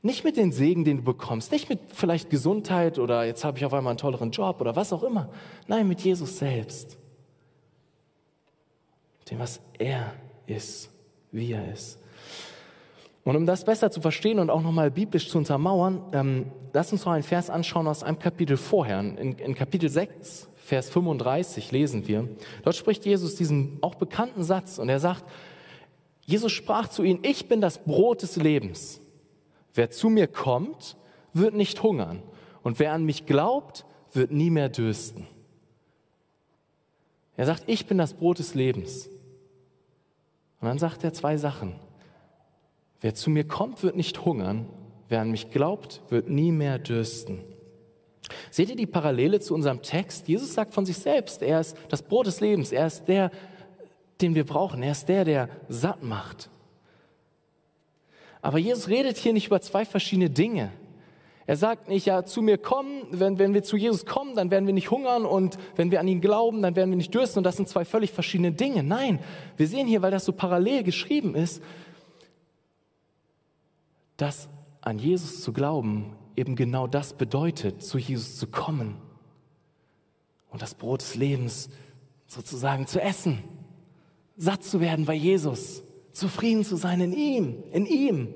[0.04, 1.52] Nicht mit den Segen, den du bekommst.
[1.52, 4.94] Nicht mit vielleicht Gesundheit oder jetzt habe ich auf einmal einen tolleren Job oder was
[4.94, 5.30] auch immer.
[5.68, 6.98] Nein, mit Jesus selbst.
[9.30, 10.14] Dem, was er
[10.48, 10.90] ist,
[11.32, 12.01] wie er ist.
[13.24, 17.06] Und um das besser zu verstehen und auch nochmal biblisch zu untermauern, ähm, lass uns
[17.06, 19.00] noch einen Vers anschauen aus einem Kapitel vorher.
[19.00, 22.28] In, in Kapitel 6, Vers 35 lesen wir.
[22.64, 25.26] Dort spricht Jesus diesen auch bekannten Satz und er sagt,
[26.26, 29.02] Jesus sprach zu ihnen, ich bin das Brot des Lebens.
[29.74, 30.98] Wer zu mir kommt,
[31.34, 32.24] wird nicht hungern.
[32.64, 35.28] Und wer an mich glaubt, wird nie mehr dürsten.
[37.38, 39.08] Er sagt, ich bin das Brot des Lebens.
[40.60, 41.76] Und dann sagt er zwei Sachen.
[43.02, 44.68] Wer zu mir kommt, wird nicht hungern.
[45.10, 47.44] Wer an mich glaubt, wird nie mehr dürsten.
[48.50, 50.28] Seht ihr die Parallele zu unserem Text?
[50.28, 53.32] Jesus sagt von sich selbst, er ist das Brot des Lebens, er ist der,
[54.22, 56.50] den wir brauchen, er ist der, der satt macht.
[58.42, 60.72] Aber Jesus redet hier nicht über zwei verschiedene Dinge.
[61.48, 64.68] Er sagt nicht, ja, zu mir kommen, wenn, wenn wir zu Jesus kommen, dann werden
[64.68, 67.44] wir nicht hungern und wenn wir an ihn glauben, dann werden wir nicht dürsten und
[67.44, 68.84] das sind zwei völlig verschiedene Dinge.
[68.84, 69.20] Nein,
[69.58, 71.62] wir sehen hier, weil das so parallel geschrieben ist,
[74.22, 74.50] dass
[74.82, 78.98] an Jesus zu glauben eben genau das bedeutet, zu Jesus zu kommen
[80.52, 81.70] und das Brot des Lebens
[82.28, 83.40] sozusagen zu essen,
[84.38, 85.82] satt zu werden bei Jesus,
[86.12, 88.34] zufrieden zu sein in ihm, in ihm.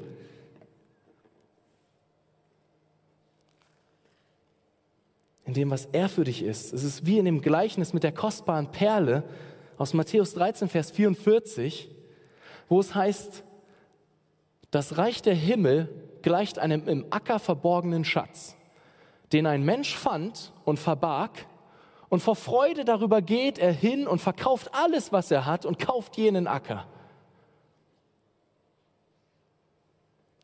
[5.46, 6.74] In dem, was er für dich ist.
[6.74, 9.24] Es ist wie in dem Gleichnis mit der kostbaren Perle
[9.78, 11.90] aus Matthäus 13, Vers 44,
[12.68, 13.45] wo es heißt,
[14.76, 15.88] das Reich der Himmel
[16.22, 18.58] gleicht einem im Acker verborgenen Schatz,
[19.32, 21.48] den ein Mensch fand und verbarg,
[22.10, 26.18] und vor Freude darüber geht er hin und verkauft alles, was er hat, und kauft
[26.18, 26.86] jenen Acker.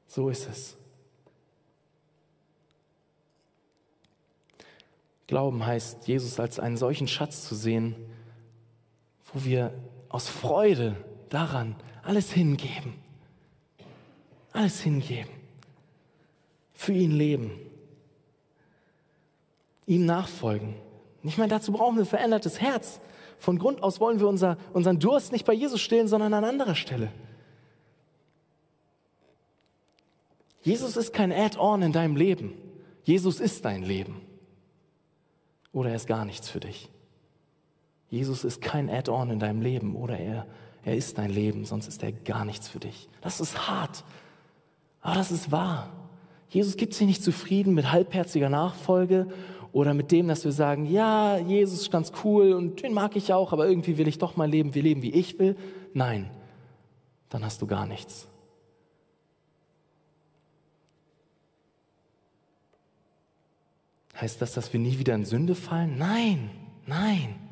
[0.08, 0.78] So ist es.
[5.28, 7.98] Glauben heißt, Jesus als einen solchen Schatz zu sehen,
[9.34, 9.74] wo wir
[10.08, 10.96] aus Freude
[11.28, 13.11] daran alles hingeben
[14.54, 15.32] alles hingeben.
[16.74, 17.52] Für ihn leben.
[19.86, 20.76] Ihm nachfolgen.
[21.24, 23.00] Ich meine, dazu brauchen wir ein verändertes Herz.
[23.38, 26.76] Von Grund aus wollen wir unser, unseren Durst nicht bei Jesus stillen, sondern an anderer
[26.76, 27.12] Stelle.
[30.64, 32.54] Jesus ist kein Add-on in deinem Leben.
[33.04, 34.22] Jesus ist dein Leben.
[35.74, 36.90] Oder er ist gar nichts für dich.
[38.10, 40.46] Jesus ist kein Add-on in deinem Leben oder er,
[40.84, 43.08] er ist dein Leben, sonst ist er gar nichts für dich.
[43.22, 44.04] Das ist hart.
[45.02, 45.90] Aber das ist wahr.
[46.50, 49.28] Jesus gibt sich nicht zufrieden mit halbherziger Nachfolge
[49.72, 53.34] oder mit dem, dass wir sagen, ja, Jesus ist ganz cool und den mag ich
[53.34, 55.56] auch, aber irgendwie will ich doch mein Leben, wir leben, wie ich will.
[55.94, 56.30] Nein,
[57.30, 58.28] dann hast du gar nichts.
[64.20, 65.98] Heißt das, dass wir nie wieder in Sünde fallen?
[65.98, 66.52] Nein,
[66.86, 67.51] nein.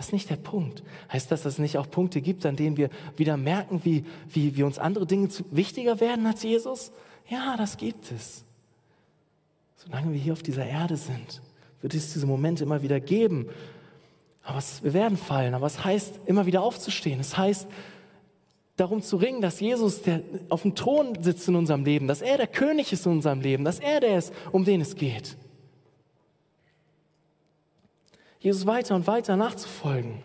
[0.00, 0.82] Das ist nicht der Punkt.
[1.12, 4.56] Heißt das, dass es nicht auch Punkte gibt, an denen wir wieder merken, wie, wie,
[4.56, 6.90] wie uns andere Dinge wichtiger werden als Jesus?
[7.28, 8.42] Ja, das gibt es.
[9.76, 11.42] Solange wir hier auf dieser Erde sind,
[11.82, 13.50] wird es diese Momente immer wieder geben.
[14.42, 15.52] Aber es, wir werden fallen.
[15.52, 17.20] Aber es heißt, immer wieder aufzustehen.
[17.20, 17.68] Es heißt,
[18.76, 22.38] darum zu ringen, dass Jesus der auf dem Thron sitzt in unserem Leben, dass er
[22.38, 25.36] der König ist in unserem Leben, dass er der ist, um den es geht.
[28.40, 30.22] Jesus weiter und weiter nachzufolgen.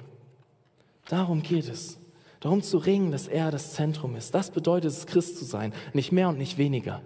[1.08, 1.98] Darum geht es.
[2.40, 4.34] Darum zu ringen, dass er das Zentrum ist.
[4.34, 5.74] Das bedeutet es, Christ zu sein.
[5.94, 7.02] Nicht mehr und nicht weniger.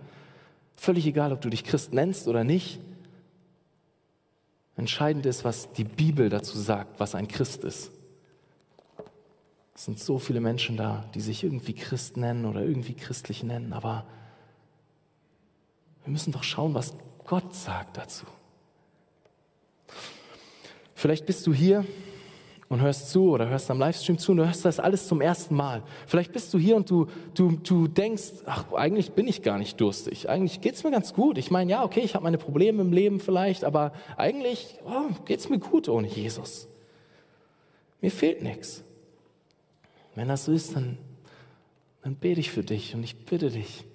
[0.76, 2.80] Völlig egal, ob du dich Christ nennst oder nicht.
[4.78, 7.92] Entscheidend ist, was die Bibel dazu sagt, was ein Christ ist.
[9.76, 13.74] Es sind so viele Menschen da, die sich irgendwie Christ nennen oder irgendwie christlich nennen,
[13.74, 14.06] aber
[16.04, 16.94] wir müssen doch schauen, was
[17.26, 18.26] Gott sagt dazu.
[21.00, 21.86] Vielleicht bist du hier
[22.68, 25.82] und hörst zu oder hörst am Livestream zu und hörst das alles zum ersten Mal.
[26.06, 29.80] Vielleicht bist du hier und du, du, du denkst, ach, eigentlich bin ich gar nicht
[29.80, 30.28] durstig.
[30.28, 31.38] Eigentlich geht's mir ganz gut.
[31.38, 35.48] Ich meine, ja, okay, ich habe meine Probleme im Leben vielleicht, aber eigentlich oh, geht's
[35.48, 36.68] mir gut ohne Jesus.
[38.02, 38.84] Mir fehlt nichts.
[40.16, 40.98] Wenn das so ist, dann,
[42.04, 43.86] dann bete ich für dich und ich bitte dich,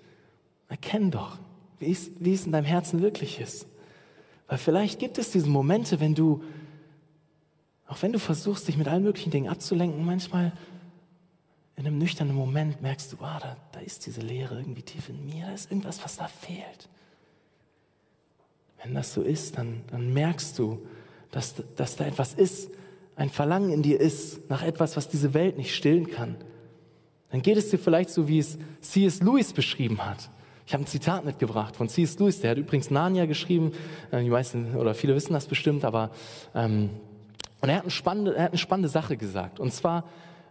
[0.71, 1.37] erkenn doch,
[1.81, 3.67] wie es, wie es in deinem Herzen wirklich ist.
[4.49, 6.43] Weil vielleicht gibt es diese Momente, wenn du
[7.95, 10.53] auch wenn du versuchst, dich mit allen möglichen Dingen abzulenken, manchmal
[11.77, 15.25] in einem nüchternen Moment merkst du, ah, da, da ist diese Leere irgendwie tief in
[15.25, 16.89] mir, da ist irgendwas, was da fehlt.
[18.83, 20.85] wenn das so ist, dann, dann merkst du,
[21.31, 22.69] dass, dass da etwas ist,
[23.15, 26.35] ein Verlangen in dir ist, nach etwas, was diese Welt nicht stillen kann.
[27.31, 29.23] Dann geht es dir vielleicht so, wie es C.S.
[29.23, 30.31] Lewis beschrieben hat.
[30.67, 32.19] Ich habe ein Zitat mitgebracht von C.S.
[32.19, 33.71] Lewis, der hat übrigens Narnia geschrieben.
[34.11, 36.11] Äh, die meisten oder viele wissen das bestimmt, aber
[36.57, 36.91] ähm,
[37.65, 39.59] und er hat, spannende, er hat eine spannende Sache gesagt.
[39.59, 40.05] Und zwar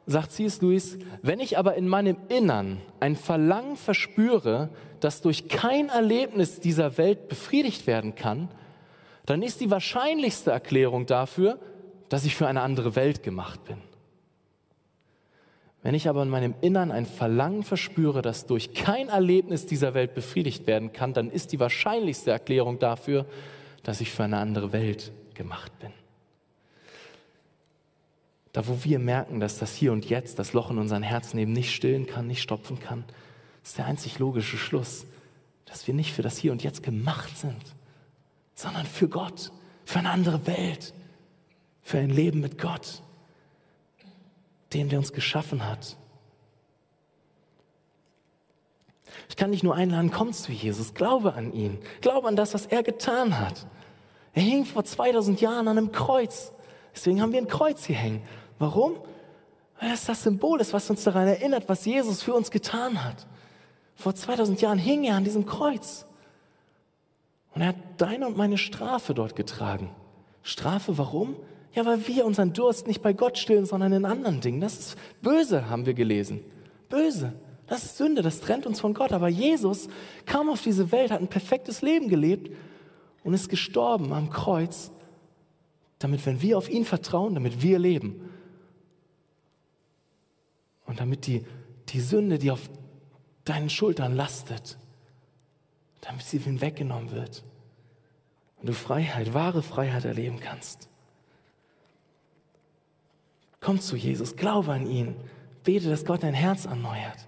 [0.08, 0.64] sagt C.S.
[0.64, 6.98] Lewis, wenn ich aber in meinem Innern ein Verlangen verspüre, das durch kein Erlebnis dieser
[6.98, 8.50] Welt befriedigt werden kann,
[9.28, 11.60] dann ist die wahrscheinlichste Erklärung dafür,
[12.10, 13.78] dass ich für eine andere Welt gemacht bin.
[15.84, 20.16] Wenn ich aber in meinem Innern ein Verlangen verspüre, das durch kein Erlebnis dieser Welt
[20.16, 23.28] befriedigt werden kann, dann ist die wahrscheinlichste Erklärung dafür,
[23.84, 25.92] dass ich für eine andere Welt gemacht bin.
[28.54, 31.54] Da, wo wir merken, dass das Hier und Jetzt, das Loch in unseren Herzen eben
[31.54, 33.04] nicht stillen kann, nicht stopfen kann,
[33.64, 35.06] ist der einzig logische Schluss,
[35.66, 37.62] dass wir nicht für das Hier und Jetzt gemacht sind,
[38.56, 39.52] sondern für Gott,
[39.86, 40.94] für eine andere Welt,
[41.82, 43.02] für ein Leben mit Gott
[44.74, 45.98] dem, der uns geschaffen hat.
[49.30, 52.66] Ich kann dich nur einladen, komm zu Jesus, glaube an ihn, glaube an das, was
[52.66, 53.66] er getan hat.
[54.34, 56.52] Er hing vor 2000 Jahren an einem Kreuz.
[56.96, 58.24] Deswegen haben wir ein Kreuz hier hängen.
[58.64, 58.96] Warum?
[59.82, 63.28] Weil es das Symbol ist, was uns daran erinnert, was Jesus für uns getan hat.
[63.94, 66.06] Vor 2000 Jahren hing er an diesem Kreuz.
[67.54, 69.90] Und er hat deine und meine Strafe dort getragen.
[70.44, 71.36] Strafe warum?
[71.74, 74.62] Ja, weil wir unseren Durst nicht bei Gott stillen, sondern in anderen Dingen.
[74.62, 76.40] Das ist böse, haben wir gelesen.
[76.88, 77.34] Böse.
[77.68, 79.12] Das ist Sünde, das trennt uns von Gott.
[79.12, 79.90] Aber Jesus
[80.26, 82.50] kam auf diese Welt, hat ein perfektes Leben gelebt
[83.26, 84.90] und ist gestorben am Kreuz,
[86.00, 88.30] damit, wenn wir auf ihn vertrauen, damit wir leben.
[90.86, 91.46] Und damit die,
[91.90, 92.70] die Sünde, die auf
[93.46, 94.78] deinen Schultern lastet,
[96.02, 97.44] damit sie hinweggenommen wird.
[98.58, 100.90] Und du Freiheit, wahre Freiheit erleben kannst.
[103.60, 105.16] Komm zu Jesus, glaube an ihn,
[105.64, 107.28] bete, dass Gott dein Herz erneuert,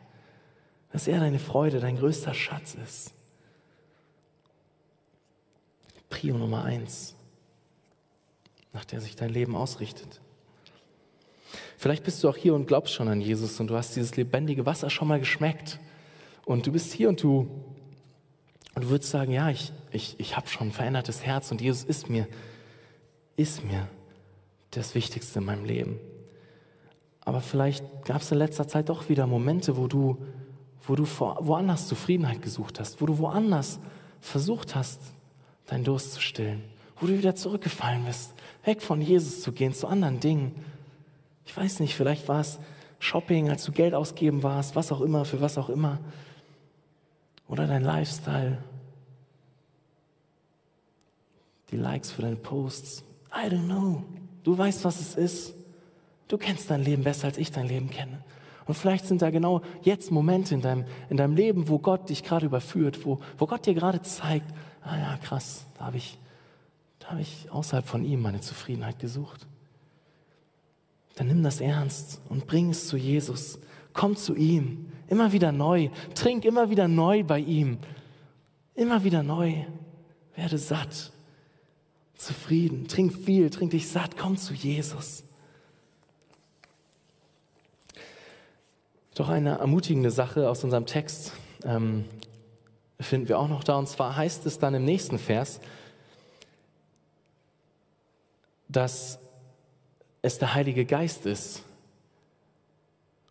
[0.91, 3.13] dass er deine Freude, dein größter Schatz ist.
[6.09, 7.15] Prio Nummer eins,
[8.73, 10.21] nach der sich dein Leben ausrichtet.
[11.77, 14.65] Vielleicht bist du auch hier und glaubst schon an Jesus und du hast dieses lebendige
[14.65, 15.79] Wasser schon mal geschmeckt.
[16.45, 17.49] Und du bist hier und du,
[18.75, 21.83] und du würdest sagen, ja, ich, ich, ich habe schon ein verändertes Herz und Jesus
[21.83, 22.27] ist mir,
[23.35, 23.87] ist mir
[24.71, 25.99] das Wichtigste in meinem Leben.
[27.21, 30.17] Aber vielleicht gab es in letzter Zeit doch wieder Momente, wo du,
[30.83, 33.79] wo du woanders Zufriedenheit gesucht hast, wo du woanders
[34.21, 34.99] versucht hast,
[35.65, 36.63] deinen Durst zu stillen,
[36.99, 38.33] wo du wieder zurückgefallen bist,
[38.63, 40.53] weg von Jesus zu gehen, zu anderen Dingen.
[41.45, 42.59] Ich weiß nicht, vielleicht war es
[42.99, 45.99] Shopping, als du Geld ausgeben warst, was auch immer, für was auch immer.
[47.47, 48.57] Oder dein Lifestyle,
[51.71, 53.03] die Likes für deine Posts.
[53.31, 54.03] I don't know.
[54.43, 55.53] Du weißt, was es ist.
[56.27, 58.23] Du kennst dein Leben besser, als ich dein Leben kenne.
[58.65, 62.23] Und vielleicht sind da genau jetzt Momente in deinem, in deinem Leben, wo Gott dich
[62.23, 66.17] gerade überführt, wo, wo Gott dir gerade zeigt, ah ja, krass, da habe ich,
[66.99, 69.45] da habe ich außerhalb von ihm meine Zufriedenheit gesucht.
[71.15, 73.59] Dann nimm das ernst und bring es zu Jesus.
[73.93, 75.89] Komm zu ihm, immer wieder neu.
[76.13, 77.77] Trink immer wieder neu bei ihm.
[78.75, 79.65] Immer wieder neu.
[80.35, 81.13] Werde satt,
[82.15, 82.87] zufrieden.
[82.87, 84.17] Trink viel, trink dich satt.
[84.17, 85.23] Komm zu Jesus.
[89.15, 91.31] Doch eine ermutigende Sache aus unserem Text
[91.63, 92.03] ähm,
[92.99, 93.77] finden wir auch noch da.
[93.77, 95.61] Und zwar heißt es dann im nächsten Vers,
[98.67, 99.19] dass
[100.25, 101.61] es der Heilige Geist ist,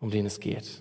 [0.01, 0.81] um den es geht.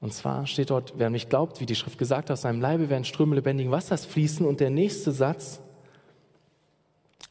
[0.00, 2.90] Und zwar steht dort, wer mich glaubt, wie die Schrift gesagt hat, aus seinem Leibe
[2.90, 4.44] werden Ströme lebendigen Wassers fließen.
[4.44, 5.60] Und der nächste Satz,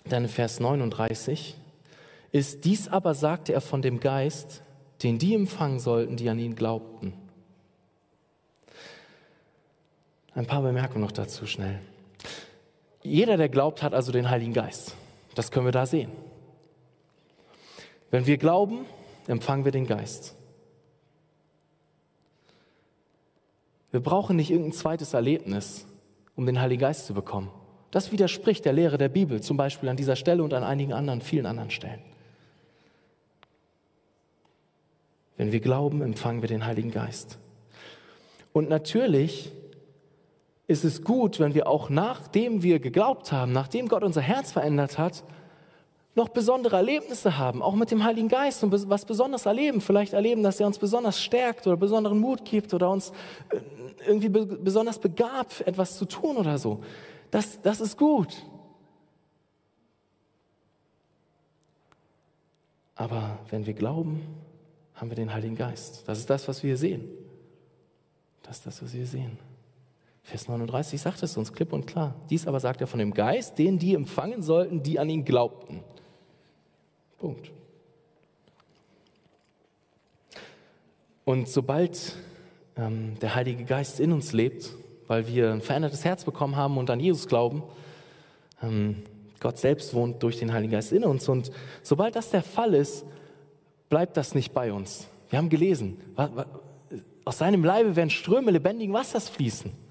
[0.06, 1.56] dann in Vers 39,
[2.32, 4.63] ist, dies aber sagte er von dem Geist,
[5.04, 7.13] den die empfangen sollten, die an ihn glaubten.
[10.34, 11.80] Ein paar Bemerkungen noch dazu schnell.
[13.03, 14.95] Jeder, der glaubt, hat also den Heiligen Geist.
[15.36, 16.11] Das können wir da sehen.
[18.09, 18.86] Wenn wir glauben,
[19.27, 20.36] empfangen wir den Geist.
[23.91, 25.86] Wir brauchen nicht irgendein zweites Erlebnis,
[26.36, 27.51] um den Heiligen Geist zu bekommen.
[27.91, 31.21] Das widerspricht der Lehre der Bibel, zum Beispiel an dieser Stelle und an einigen anderen,
[31.21, 32.01] vielen anderen Stellen.
[35.38, 37.38] Wenn wir glauben, empfangen wir den Heiligen Geist.
[38.53, 39.51] Und natürlich
[40.68, 44.97] ist es gut, wenn wir auch nachdem wir geglaubt haben, nachdem Gott unser Herz verändert
[44.97, 45.24] hat,
[46.16, 49.82] noch besondere Erlebnisse haben, auch mit dem Heiligen Geist und was Besonderes erleben.
[49.82, 53.11] Vielleicht erleben, dass er uns besonders stärkt oder besonderen Mut gibt oder uns
[53.49, 53.59] äh,
[54.07, 56.82] irgendwie besonders begabt, etwas zu tun oder so.
[57.32, 58.34] Das, das ist gut.
[62.95, 64.22] Aber wenn wir glauben,
[64.93, 66.07] haben wir den Heiligen Geist.
[66.07, 67.09] Das ist das, was wir sehen.
[68.41, 69.38] Das ist das, was wir sehen.
[70.26, 72.15] Vers 39 sagt es uns klipp und klar.
[72.32, 75.82] Dies aber sagt er von dem Geist, den die empfangen sollten, die an ihn glaubten.
[77.19, 77.51] Punkt.
[81.26, 82.15] Und sobald
[82.76, 84.71] ähm, der Heilige Geist in uns lebt,
[85.05, 87.61] weil wir ein verändertes Herz bekommen haben und an Jesus glauben,
[88.63, 89.03] ähm,
[89.39, 91.30] Gott selbst wohnt durch den Heiligen Geist in uns.
[91.30, 91.51] Und
[91.84, 93.05] sobald das der Fall ist,
[93.89, 95.07] bleibt das nicht bei uns.
[95.30, 95.99] Wir haben gelesen,
[97.26, 99.84] aus seinem Leibe werden Ströme lebendigen Wassers fließen.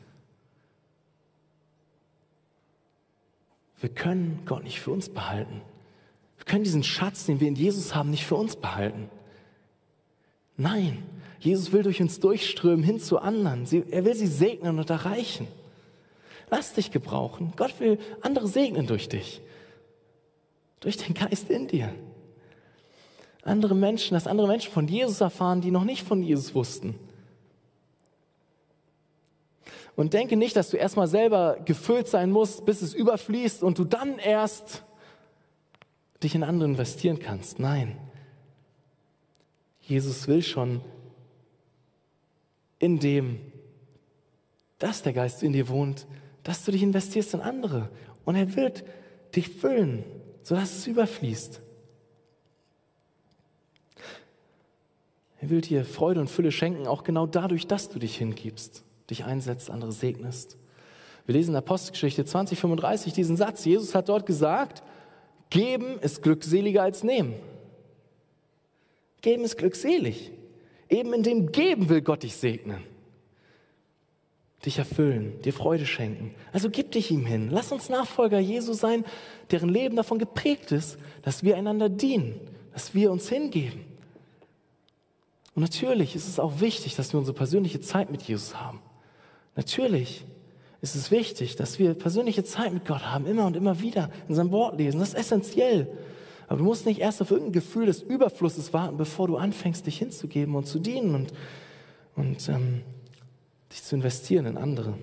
[3.81, 5.61] Wir können Gott nicht für uns behalten.
[6.37, 9.11] Wir können diesen Schatz, den wir in Jesus haben, nicht für uns behalten.
[10.57, 11.03] Nein,
[11.41, 13.67] Jesus will durch uns durchströmen hin zu anderen.
[13.91, 15.47] Er will sie segnen und erreichen.
[16.51, 17.53] Lass dich gebrauchen.
[17.57, 19.41] Gott will andere segnen durch dich.
[20.81, 21.93] Durch den Geist in dir.
[23.43, 26.99] Andere Menschen, dass andere Menschen von Jesus erfahren, die noch nicht von Jesus wussten.
[29.97, 33.85] Und denke nicht, dass du erstmal selber gefüllt sein musst, bis es überfließt und du
[33.85, 34.83] dann erst
[36.23, 37.59] dich in andere investieren kannst.
[37.59, 37.97] Nein.
[39.81, 40.81] Jesus will schon
[42.79, 43.41] in dem,
[44.79, 46.07] dass der Geist in dir wohnt,
[46.43, 47.89] dass du dich investierst in andere.
[48.25, 48.85] Und er wird
[49.37, 50.05] dich füllen,
[50.43, 51.61] sodass es überfließt.
[55.41, 59.25] Er will dir Freude und Fülle schenken, auch genau dadurch, dass du dich hingibst, dich
[59.25, 60.57] einsetzt, andere segnest.
[61.27, 63.65] Wir lesen in Apostelgeschichte 2035 diesen Satz.
[63.65, 64.83] Jesus hat dort gesagt,
[65.51, 67.35] geben ist glückseliger als nehmen.
[69.23, 70.33] Geben ist glückselig.
[70.89, 72.85] Eben in dem Geben will Gott dich segnen
[74.65, 76.35] dich erfüllen, dir Freude schenken.
[76.53, 77.49] Also gib dich ihm hin.
[77.51, 79.05] Lass uns Nachfolger Jesu sein,
[79.51, 82.41] deren Leben davon geprägt ist, dass wir einander dienen,
[82.73, 83.85] dass wir uns hingeben.
[85.55, 88.81] Und natürlich ist es auch wichtig, dass wir unsere persönliche Zeit mit Jesus haben.
[89.57, 90.25] Natürlich
[90.81, 94.35] ist es wichtig, dass wir persönliche Zeit mit Gott haben, immer und immer wieder in
[94.35, 95.01] seinem Wort lesen.
[95.01, 95.89] Das ist essentiell.
[96.47, 99.99] Aber du musst nicht erst auf irgendein Gefühl des Überflusses warten, bevor du anfängst, dich
[99.99, 101.33] hinzugeben und zu dienen und,
[102.17, 102.83] und ähm,
[103.73, 104.95] dich zu investieren in andere.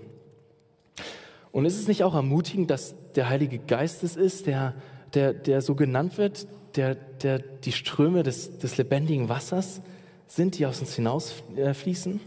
[1.52, 4.76] Und ist es nicht auch ermutigend, dass der Heilige Geist es ist, der,
[5.14, 9.82] der, der so genannt wird, der, der die Ströme des, des lebendigen Wassers
[10.28, 12.22] sind, die aus uns hinausfließen?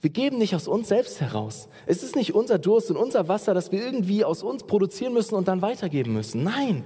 [0.00, 1.68] Wir geben nicht aus uns selbst heraus.
[1.86, 5.34] Es ist nicht unser Durst und unser Wasser, das wir irgendwie aus uns produzieren müssen
[5.34, 6.44] und dann weitergeben müssen.
[6.44, 6.84] Nein,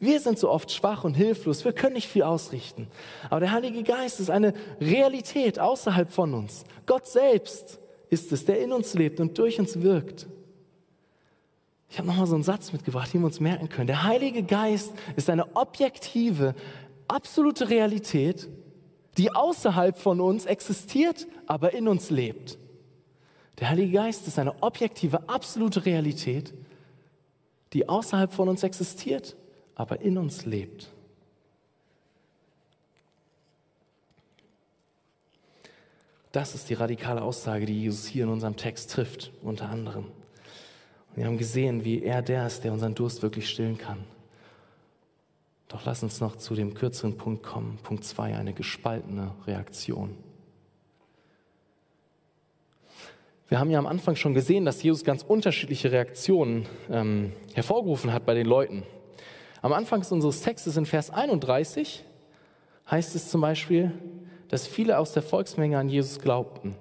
[0.00, 2.88] wir sind so oft schwach und hilflos, wir können nicht viel ausrichten.
[3.30, 6.64] Aber der Heilige Geist ist eine Realität außerhalb von uns.
[6.86, 7.78] Gott selbst
[8.10, 10.26] ist es, der in uns lebt und durch uns wirkt.
[11.88, 13.86] Ich habe nochmal so einen Satz mitgebracht, den wir uns merken können.
[13.86, 16.54] Der Heilige Geist ist eine objektive,
[17.06, 18.48] absolute Realität,
[19.18, 22.58] die außerhalb von uns existiert, aber in uns lebt.
[23.58, 26.54] Der Heilige Geist ist eine objektive, absolute Realität,
[27.72, 29.36] die außerhalb von uns existiert,
[29.74, 30.90] aber in uns lebt.
[36.32, 40.06] Das ist die radikale Aussage, die Jesus hier in unserem Text trifft, unter anderem.
[41.14, 44.02] Wir haben gesehen, wie er der ist, der unseren Durst wirklich stillen kann.
[45.72, 47.78] Doch lass uns noch zu dem kürzeren Punkt kommen.
[47.82, 50.18] Punkt zwei, eine gespaltene Reaktion.
[53.48, 58.26] Wir haben ja am Anfang schon gesehen, dass Jesus ganz unterschiedliche Reaktionen ähm, hervorgerufen hat
[58.26, 58.82] bei den Leuten.
[59.62, 62.04] Am Anfang unseres Textes in Vers 31
[62.90, 63.92] heißt es zum Beispiel,
[64.48, 66.76] dass viele aus der Volksmenge an Jesus glaubten.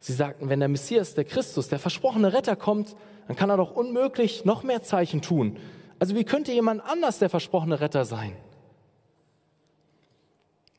[0.00, 3.72] Sie sagten, wenn der Messias, der Christus, der versprochene Retter kommt, dann kann er doch
[3.72, 5.58] unmöglich noch mehr Zeichen tun.
[5.98, 8.32] Also wie könnte jemand anders der versprochene Retter sein?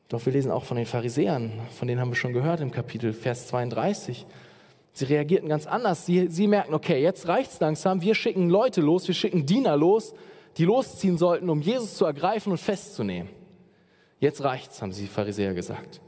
[0.10, 3.14] Doch wir lesen auch von den Pharisäern, von denen haben wir schon gehört im Kapitel
[3.14, 4.26] Vers 32.
[4.94, 6.06] Sie reagierten ganz anders.
[6.06, 8.02] Sie, sie merken, okay, jetzt reicht's langsam.
[8.02, 10.14] Wir schicken Leute los, wir schicken Diener los,
[10.58, 13.30] die losziehen sollten, um Jesus zu ergreifen und festzunehmen.
[14.20, 16.02] Jetzt reicht's, haben sie Pharisäer gesagt.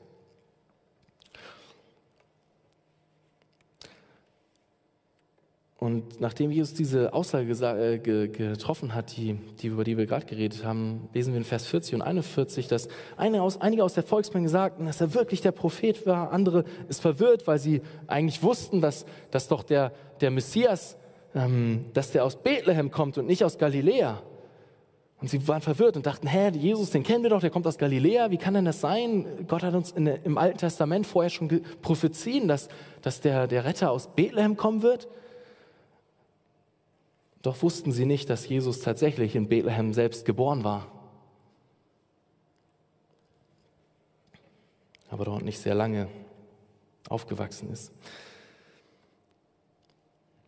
[5.79, 10.65] Und nachdem Jesus diese Aussage äh, getroffen hat, die, die, über die wir gerade geredet
[10.65, 14.49] haben, lesen wir in Vers 40 und 41, dass einige aus, einige aus der Volksmenge
[14.49, 16.33] sagten, dass er wirklich der Prophet war.
[16.33, 20.97] Andere ist verwirrt, weil sie eigentlich wussten, dass, dass doch der, der Messias,
[21.33, 24.21] ähm, dass der aus Bethlehem kommt und nicht aus Galiläa.
[25.21, 27.77] Und sie waren verwirrt und dachten, hä, Jesus, den kennen wir doch, der kommt aus
[27.77, 29.25] Galiläa, wie kann denn das sein?
[29.47, 32.67] Gott hat uns der, im Alten Testament vorher schon prophezieren, dass,
[33.01, 35.07] dass der, der Retter aus Bethlehem kommen wird.
[37.41, 40.87] Doch wussten sie nicht, dass Jesus tatsächlich in Bethlehem selbst geboren war.
[45.09, 46.07] Aber dort nicht sehr lange
[47.07, 47.91] aufgewachsen ist.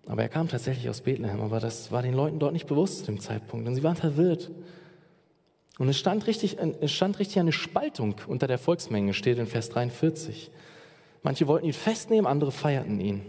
[0.07, 3.05] Aber er kam tatsächlich aus Bethlehem, aber das war den Leuten dort nicht bewusst zu
[3.05, 4.51] dem Zeitpunkt, denn sie waren verwirrt.
[5.77, 9.69] Und es stand richtig, es stand richtig eine Spaltung unter der Volksmenge, steht in Vers
[9.69, 10.51] 43.
[11.23, 13.21] Manche wollten ihn festnehmen, andere feierten ihn.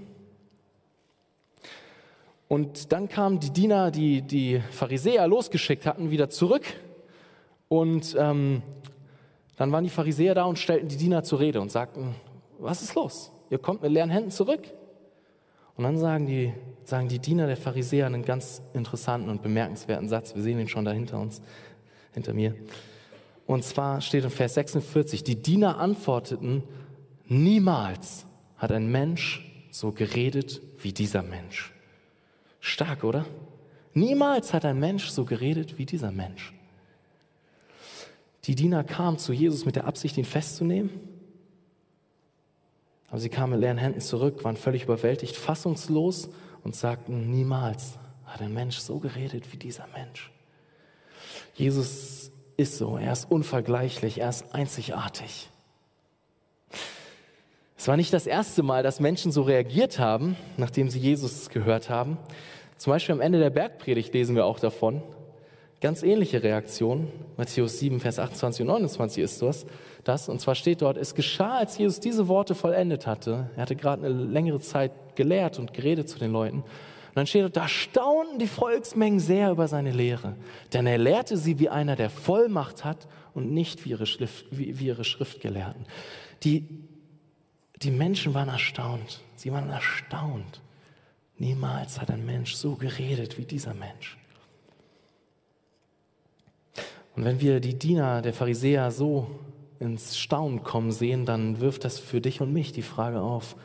[2.53, 6.65] Und dann kamen die Diener, die die Pharisäer losgeschickt hatten, wieder zurück.
[7.69, 8.61] Und ähm,
[9.57, 12.15] dann waren die Pharisäer da und stellten die Diener zur Rede und sagten,
[12.59, 13.33] was ist los?
[13.49, 14.61] Ihr kommt mit leeren Händen zurück.
[15.79, 16.53] Und dann sagen die,
[16.85, 20.35] sagen die Diener der Pharisäer einen ganz interessanten und bemerkenswerten Satz.
[20.35, 21.41] Wir sehen ihn schon da hinter uns,
[22.13, 22.55] hinter mir.
[23.47, 26.65] Und zwar steht in Vers 46, die Diener antworteten,
[27.25, 28.27] niemals
[28.59, 31.72] hat ein Mensch so geredet wie dieser Mensch.
[32.63, 33.27] Stark, oder?
[33.93, 36.55] Niemals hat ein Mensch so geredet wie dieser Mensch.
[38.45, 40.91] Die Diener kamen zu Jesus mit der Absicht, ihn festzunehmen.
[43.09, 46.31] Aber sie kamen mit leeren Händen zurück, waren völlig überwältigt, fassungslos
[46.63, 50.31] und sagten, niemals hat ein Mensch so geredet wie dieser Mensch.
[51.55, 55.51] Jesus ist so, er ist unvergleichlich, er ist einzigartig.
[57.83, 61.91] Es war nicht das erste Mal, dass Menschen so reagiert haben, nachdem sie Jesus gehört
[61.91, 62.17] haben.
[62.77, 65.03] Zum Beispiel am Ende der Bergpredigt lesen wir auch davon.
[65.81, 67.09] Ganz ähnliche Reaktion.
[67.37, 69.67] Matthäus 7, Vers 28 und 29 ist das.
[70.05, 70.29] das.
[70.29, 73.51] Und zwar steht dort, es geschah, als Jesus diese Worte vollendet hatte.
[73.57, 76.59] Er hatte gerade eine längere Zeit gelehrt und geredet zu den Leuten.
[76.59, 80.37] Und dann steht dort, da staunten die Volksmengen sehr über seine Lehre.
[80.73, 84.79] Denn er lehrte sie wie einer, der Vollmacht hat und nicht wie ihre, Schrift, wie,
[84.79, 85.85] wie ihre Schriftgelehrten.
[86.45, 86.69] Die
[87.83, 89.21] die Menschen waren erstaunt.
[89.37, 90.61] Sie waren erstaunt.
[91.39, 94.17] Niemals hat ein Mensch so geredet wie dieser Mensch.
[97.17, 99.31] Und wenn wir die Diener der Pharisäer so
[99.81, 103.57] ins Staunen kommen sehen, dann wirft das für dich und mich die Frage auf,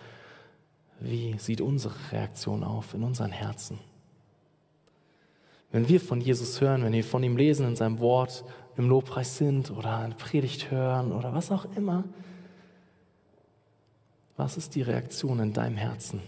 [1.00, 3.80] wie sieht unsere Reaktion auf in unseren Herzen?
[5.72, 8.44] Wenn wir von Jesus hören, wenn wir von ihm lesen in seinem Wort,
[8.78, 12.04] im Lobpreis sind oder eine Predigt hören oder was auch immer,
[14.38, 16.22] was ist die Reaktion in deinem Herzen?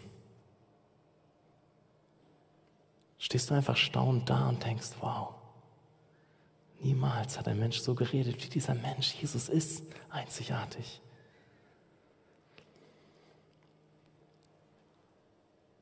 [3.19, 5.35] Stehst du einfach staunend da und denkst, wow,
[6.79, 9.13] niemals hat ein Mensch so geredet wie dieser Mensch.
[9.13, 11.01] Jesus ist einzigartig.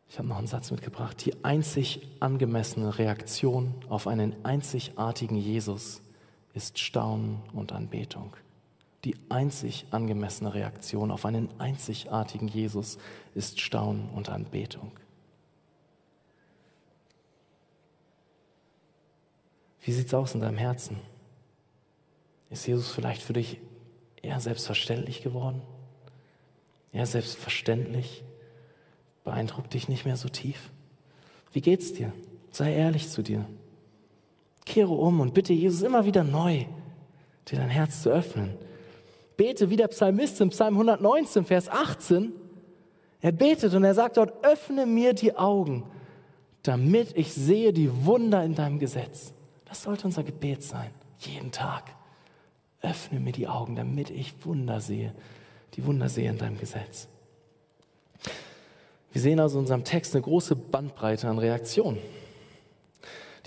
[0.10, 1.24] Ich habe noch einen Satz mitgebracht.
[1.26, 6.02] Die einzig angemessene Reaktion auf einen einzigartigen Jesus
[6.54, 8.36] ist Staunen und Anbetung
[9.04, 12.98] die einzig angemessene Reaktion auf einen einzigartigen Jesus
[13.36, 14.92] ist Staunen und Anbetung.
[19.82, 20.98] Wie sieht es aus in deinem Herzen?
[22.50, 23.60] Ist Jesus vielleicht für dich
[24.22, 25.62] eher selbstverständlich geworden?
[26.92, 28.24] Eher selbstverständlich?
[29.24, 30.72] Beeindruckt dich nicht mehr so tief?
[31.54, 32.12] Wie geht's dir?
[32.52, 33.46] Sei ehrlich zu dir.
[34.66, 36.66] Kehre um und bitte Jesus immer wieder neu,
[37.48, 38.58] dir dein Herz zu öffnen
[39.38, 42.34] bete wie der Psalmist im Psalm 119, Vers 18.
[43.22, 45.84] Er betet und er sagt dort, öffne mir die Augen,
[46.64, 49.34] damit ich sehe die Wunder in deinem Gesetz.
[49.66, 51.84] Das sollte unser Gebet sein, jeden Tag.
[52.82, 55.14] Öffne mir die Augen, damit ich Wunder sehe,
[55.76, 57.08] die Wunder sehe in deinem Gesetz.
[59.12, 62.00] Wir sehen also in unserem Text eine große Bandbreite an Reaktionen.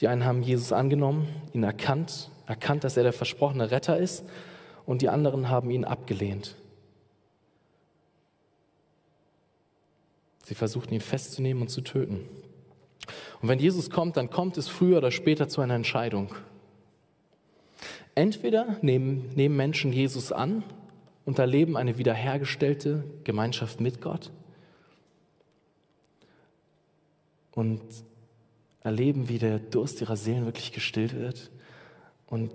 [0.01, 4.25] Die einen haben Jesus angenommen, ihn erkannt, erkannt, dass er der versprochene Retter ist
[4.91, 6.57] und die anderen haben ihn abgelehnt.
[10.43, 12.27] Sie versuchten ihn festzunehmen und zu töten.
[13.41, 16.35] Und wenn Jesus kommt, dann kommt es früher oder später zu einer Entscheidung.
[18.17, 20.65] Entweder nehmen, nehmen Menschen Jesus an
[21.25, 24.33] und erleben eine wiederhergestellte Gemeinschaft mit Gott
[27.53, 27.81] und
[28.83, 31.53] erleben, wie der Durst ihrer Seelen wirklich gestillt wird
[32.27, 32.51] und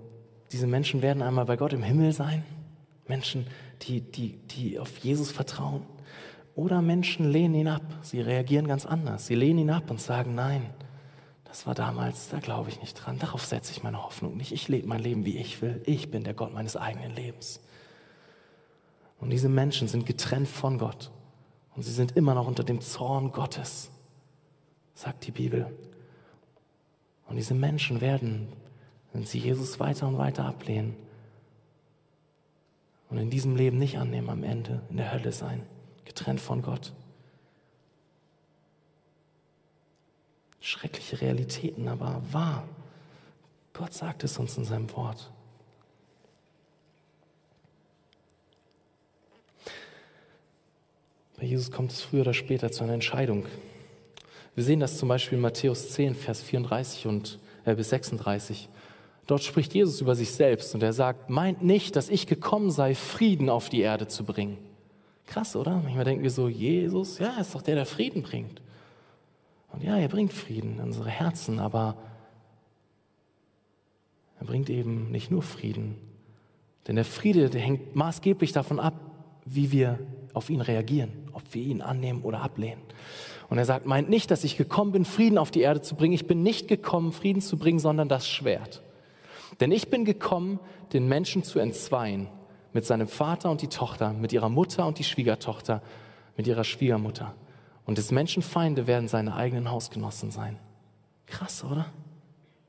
[0.52, 2.44] diese Menschen werden einmal bei Gott im Himmel sein.
[3.08, 3.46] Menschen,
[3.82, 5.82] die, die, die auf Jesus vertrauen.
[6.54, 7.82] Oder Menschen lehnen ihn ab.
[8.02, 9.26] Sie reagieren ganz anders.
[9.26, 10.70] Sie lehnen ihn ab und sagen, nein,
[11.44, 13.18] das war damals, da glaube ich nicht dran.
[13.18, 14.52] Darauf setze ich meine Hoffnung nicht.
[14.52, 15.82] Ich lebe mein Leben, wie ich will.
[15.84, 17.60] Ich bin der Gott meines eigenen Lebens.
[19.18, 21.10] Und diese Menschen sind getrennt von Gott.
[21.74, 23.90] Und sie sind immer noch unter dem Zorn Gottes,
[24.94, 25.66] sagt die Bibel.
[27.28, 28.48] Und diese Menschen werden
[29.16, 30.94] wenn sie Jesus weiter und weiter ablehnen
[33.08, 35.62] und in diesem Leben nicht annehmen, am Ende in der Hölle sein,
[36.04, 36.92] getrennt von Gott.
[40.60, 42.68] Schreckliche Realitäten, aber wahr.
[43.72, 45.30] Gott sagt es uns in seinem Wort.
[51.38, 53.46] Bei Jesus kommt es früher oder später zu einer Entscheidung.
[54.54, 58.68] Wir sehen das zum Beispiel in Matthäus 10, Vers 34 und, äh, bis 36.
[59.26, 62.94] Dort spricht Jesus über sich selbst und er sagt, meint nicht, dass ich gekommen sei,
[62.94, 64.58] Frieden auf die Erde zu bringen.
[65.26, 65.80] Krass, oder?
[65.82, 68.62] Manchmal denken wir so, Jesus, ja, ist doch der, der Frieden bringt.
[69.72, 71.96] Und ja, er bringt Frieden in unsere Herzen, aber
[74.38, 75.96] er bringt eben nicht nur Frieden.
[76.86, 78.94] Denn der Friede, der hängt maßgeblich davon ab,
[79.44, 79.98] wie wir
[80.34, 82.82] auf ihn reagieren, ob wir ihn annehmen oder ablehnen.
[83.48, 86.14] Und er sagt, meint nicht, dass ich gekommen bin, Frieden auf die Erde zu bringen.
[86.14, 88.82] Ich bin nicht gekommen, Frieden zu bringen, sondern das Schwert.
[89.60, 90.60] Denn ich bin gekommen,
[90.92, 92.28] den Menschen zu entzweien
[92.72, 95.82] mit seinem Vater und die Tochter, mit ihrer Mutter und die Schwiegertochter,
[96.36, 97.34] mit ihrer Schwiegermutter.
[97.86, 100.58] Und des Menschen Feinde werden seine eigenen Hausgenossen sein.
[101.26, 101.86] Krass, oder?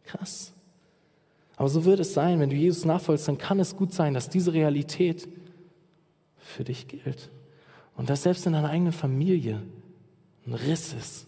[0.03, 0.53] Krass.
[1.57, 4.29] Aber so wird es sein, wenn du Jesus nachfolgst, dann kann es gut sein, dass
[4.29, 5.27] diese Realität
[6.37, 7.29] für dich gilt.
[7.95, 9.63] Und dass selbst in deiner eigenen Familie
[10.45, 11.27] ein Riss ist,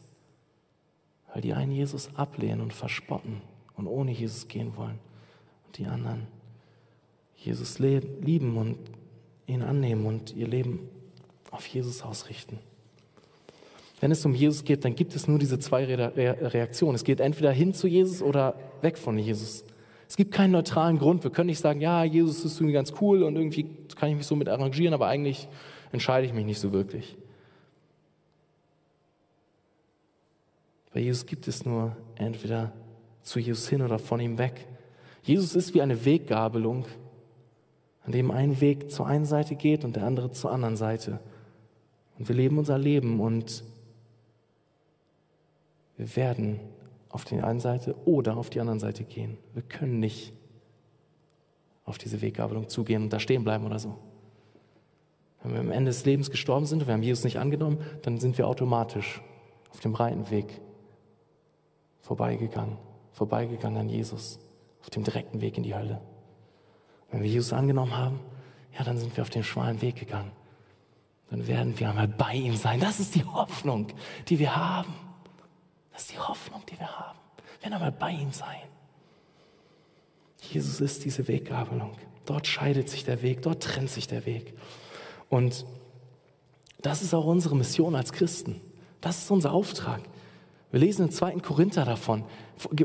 [1.33, 3.41] weil die einen Jesus ablehnen und verspotten
[3.75, 4.99] und ohne Jesus gehen wollen
[5.75, 6.27] die anderen
[7.35, 8.77] Jesus lieben und
[9.47, 10.89] ihn annehmen und ihr Leben
[11.51, 12.59] auf Jesus ausrichten.
[14.01, 16.95] Wenn es um Jesus geht, dann gibt es nur diese zwei Reaktionen.
[16.95, 19.65] Es geht entweder hin zu Jesus oder weg von Jesus.
[20.07, 21.23] Es gibt keinen neutralen Grund.
[21.23, 24.25] Wir können nicht sagen, ja, Jesus ist irgendwie ganz cool und irgendwie kann ich mich
[24.25, 25.47] so mit arrangieren, aber eigentlich
[25.91, 27.17] entscheide ich mich nicht so wirklich.
[30.93, 32.71] Bei Jesus gibt es nur entweder
[33.21, 34.65] zu Jesus hin oder von ihm weg.
[35.29, 36.85] Jesus ist wie eine Weggabelung,
[38.03, 41.19] an dem ein Weg zur einen Seite geht und der andere zur anderen Seite.
[42.17, 43.63] Und wir leben unser Leben und
[45.97, 46.59] wir werden
[47.09, 49.37] auf die eine Seite oder auf die andere Seite gehen.
[49.53, 50.33] Wir können nicht
[51.85, 53.99] auf diese Weggabelung zugehen und da stehen bleiben oder so.
[55.43, 58.19] Wenn wir am Ende des Lebens gestorben sind und wir haben Jesus nicht angenommen, dann
[58.19, 59.21] sind wir automatisch
[59.69, 60.59] auf dem breiten Weg
[62.01, 62.77] vorbeigegangen,
[63.11, 64.39] vorbeigegangen an Jesus,
[64.89, 66.01] auf dem direkten Weg in die Hölle.
[67.11, 68.19] Wenn wir Jesus angenommen haben,
[68.75, 70.31] ja, dann sind wir auf den schmalen Weg gegangen.
[71.29, 72.79] Dann werden wir einmal bei ihm sein.
[72.79, 73.87] Das ist die Hoffnung,
[74.29, 74.91] die wir haben.
[75.93, 77.19] Das ist die Hoffnung, die wir haben.
[77.37, 78.61] Wir werden einmal bei ihm sein.
[80.49, 81.91] Jesus ist diese Weggabelung.
[82.25, 84.57] Dort scheidet sich der Weg, dort trennt sich der Weg.
[85.29, 85.67] Und
[86.81, 88.59] das ist auch unsere Mission als Christen.
[89.01, 90.01] Das ist unser Auftrag.
[90.71, 92.23] Wir lesen im zweiten Korinther davon,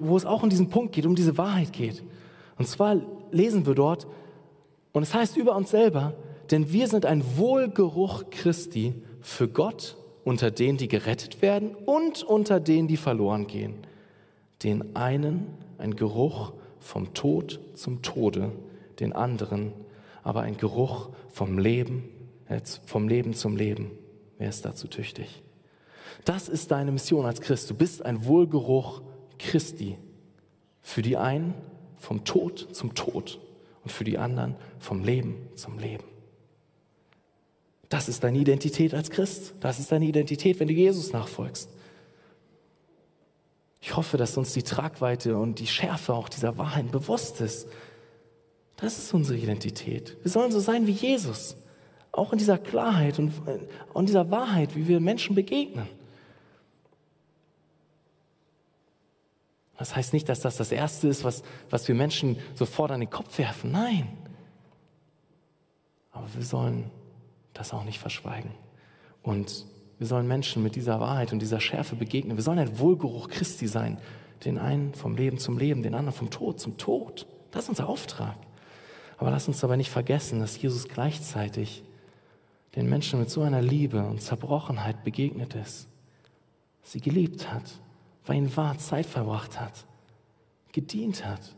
[0.01, 2.03] wo es auch um diesen Punkt geht, um diese Wahrheit geht.
[2.57, 2.97] Und zwar
[3.31, 4.07] lesen wir dort,
[4.93, 6.15] und es heißt über uns selber,
[6.51, 12.61] denn wir sind ein Wohlgeruch Christi für Gott unter denen, die gerettet werden und unter
[12.61, 13.75] denen, die verloren gehen.
[14.63, 15.47] Den einen
[15.79, 18.53] ein Geruch vom Tod zum Tode,
[19.01, 19.73] den anderen
[20.25, 22.09] aber ein Geruch vom Leben,
[22.49, 23.93] äh, vom Leben zum Leben.
[24.39, 25.44] Wer ist dazu tüchtig?
[26.25, 27.71] Das ist deine Mission als Christ.
[27.71, 29.03] Du bist ein Wohlgeruch
[29.39, 29.99] Christi.
[30.83, 31.55] Für die einen
[31.99, 33.41] vom Tod zum Tod
[33.83, 36.05] und für die anderen vom Leben zum Leben.
[37.89, 39.55] Das ist deine Identität als Christ.
[39.61, 41.71] Das ist deine Identität, wenn du Jesus nachfolgst.
[43.81, 47.69] Ich hoffe, dass uns die Tragweite und die Schärfe auch dieser Wahrheit bewusst ist.
[48.77, 50.17] Das ist unsere Identität.
[50.23, 51.57] Wir sollen so sein wie Jesus.
[52.11, 53.33] Auch in dieser Klarheit und
[53.95, 55.87] in dieser Wahrheit, wie wir Menschen begegnen.
[59.77, 63.11] Das heißt nicht, dass das das Erste ist, was, was wir Menschen sofort an den
[63.11, 63.73] Kopf werfen.
[63.73, 64.09] Nein.
[66.13, 66.91] Aber wir sollen
[67.53, 68.53] das auch nicht verschweigen.
[69.23, 69.67] Und
[69.99, 72.37] wir sollen Menschen mit dieser Wahrheit und dieser Schärfe begegnen.
[72.37, 73.99] Wir sollen ein Wohlgeruch Christi sein.
[74.45, 77.27] Den einen vom Leben zum Leben, den anderen vom Tod zum Tod.
[77.51, 78.37] Das ist unser Auftrag.
[79.17, 81.83] Aber lass uns dabei nicht vergessen, dass Jesus gleichzeitig
[82.77, 85.89] den Menschen mit so einer Liebe und Zerbrochenheit begegnet ist.
[86.83, 87.81] Sie geliebt hat,
[88.27, 89.85] weil ihn wahr Zeit verbracht hat,
[90.73, 91.55] gedient hat.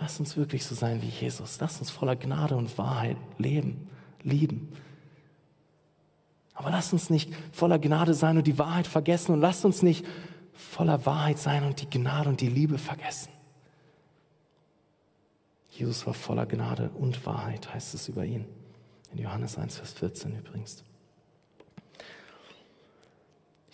[0.00, 1.60] Lass uns wirklich so sein wie Jesus.
[1.60, 3.88] Lass uns voller Gnade und Wahrheit leben,
[4.22, 4.72] lieben.
[6.52, 10.04] Aber lass uns nicht voller Gnade sein und die Wahrheit vergessen und lass uns nicht
[10.52, 13.30] voller Wahrheit sein und die Gnade und die Liebe vergessen.
[15.70, 18.46] Jesus war voller Gnade und Wahrheit, heißt es über ihn.
[19.12, 20.84] In Johannes 1, Vers 14 übrigens.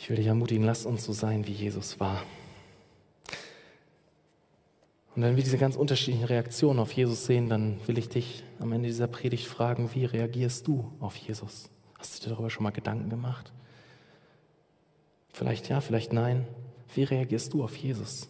[0.01, 2.23] Ich will dich ermutigen, lass uns so sein, wie Jesus war.
[5.15, 8.73] Und wenn wir diese ganz unterschiedlichen Reaktionen auf Jesus sehen, dann will ich dich am
[8.73, 11.69] Ende dieser Predigt fragen, wie reagierst du auf Jesus?
[11.99, 13.53] Hast du dir darüber schon mal Gedanken gemacht?
[15.35, 16.47] Vielleicht ja, vielleicht nein.
[16.95, 18.27] Wie reagierst du auf Jesus?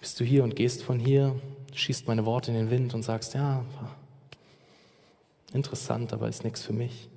[0.00, 1.40] Bist du hier und gehst von hier,
[1.72, 3.64] schießt meine Worte in den Wind und sagst, ja,
[5.52, 7.08] interessant, aber ist nichts für mich.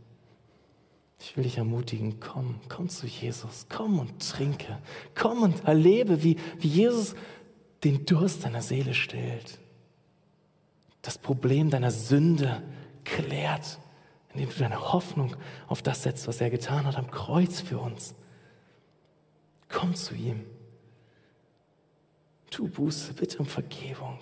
[1.20, 4.78] Ich will dich ermutigen, komm, komm zu Jesus, komm und trinke,
[5.16, 7.16] komm und erlebe, wie, wie Jesus
[7.84, 9.60] den Durst deiner Seele stillt,
[11.02, 12.62] das Problem deiner Sünde
[13.04, 13.80] klärt,
[14.34, 15.36] indem du deine Hoffnung
[15.68, 18.14] auf das setzt, was er getan hat am Kreuz für uns.
[19.70, 20.46] Komm zu ihm.
[22.50, 24.20] Tu Buße, bitte um Vergebung.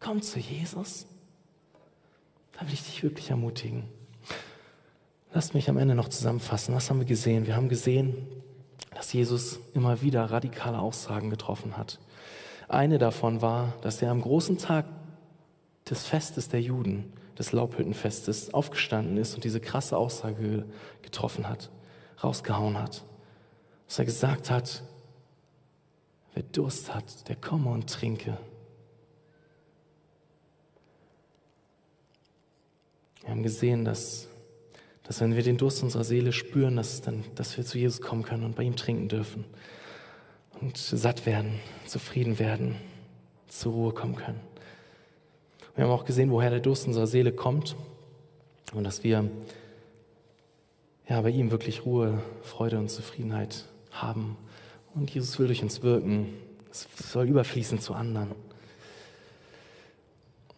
[0.00, 1.06] Komm zu Jesus.
[2.52, 3.84] Da will ich dich wirklich ermutigen.
[5.32, 6.74] Lasst mich am Ende noch zusammenfassen.
[6.74, 7.46] Was haben wir gesehen?
[7.46, 8.26] Wir haben gesehen,
[8.94, 11.98] dass Jesus immer wieder radikale Aussagen getroffen hat.
[12.66, 14.86] Eine davon war, dass er am großen Tag
[15.88, 20.64] des Festes der Juden, des Laubhüttenfestes, aufgestanden ist und diese krasse Aussage
[21.02, 21.70] getroffen hat,
[22.24, 23.04] rausgehauen hat.
[23.86, 24.82] Dass er gesagt hat,
[26.32, 28.38] wer Durst hat, der komme und trinke.
[33.20, 34.28] Wir haben gesehen, dass
[35.08, 38.22] dass wenn wir den Durst unserer Seele spüren, dass, dann, dass wir zu Jesus kommen
[38.22, 39.46] können und bei ihm trinken dürfen
[40.60, 42.76] und satt werden, zufrieden werden,
[43.48, 44.38] zur Ruhe kommen können.
[45.74, 47.74] Wir haben auch gesehen, woher der Durst unserer Seele kommt
[48.74, 49.30] und dass wir
[51.08, 54.36] ja, bei ihm wirklich Ruhe, Freude und Zufriedenheit haben.
[54.94, 56.34] Und Jesus will durch uns wirken.
[56.70, 58.32] Es soll überfließen zu anderen.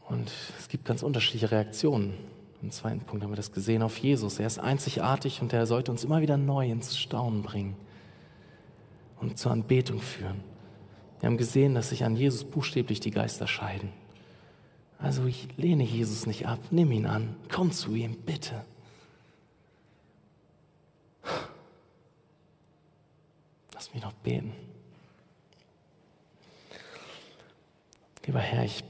[0.08, 2.14] Und es gibt ganz unterschiedliche Reaktionen
[2.62, 4.38] im zweiten Punkt haben wir das gesehen auf Jesus.
[4.38, 7.76] Er ist einzigartig und er sollte uns immer wieder neu ins Staunen bringen
[9.20, 10.42] und zur Anbetung führen.
[11.20, 13.90] Wir haben gesehen, dass sich an Jesus buchstäblich die Geister scheiden.
[14.98, 18.64] Also ich lehne Jesus nicht ab, nimm ihn an, komm zu ihm, bitte.
[23.74, 24.52] Lass mich noch beten.
[28.26, 28.84] Lieber Herr, ich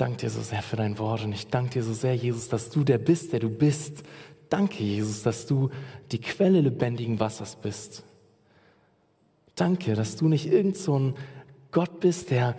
[0.00, 2.70] danke dir so sehr für dein Wort und ich danke dir so sehr, Jesus, dass
[2.70, 4.02] du der bist, der du bist.
[4.48, 5.70] Danke, Jesus, dass du
[6.10, 8.02] die Quelle lebendigen Wassers bist.
[9.54, 11.14] Danke, dass du nicht irgend so ein
[11.70, 12.56] Gott bist, der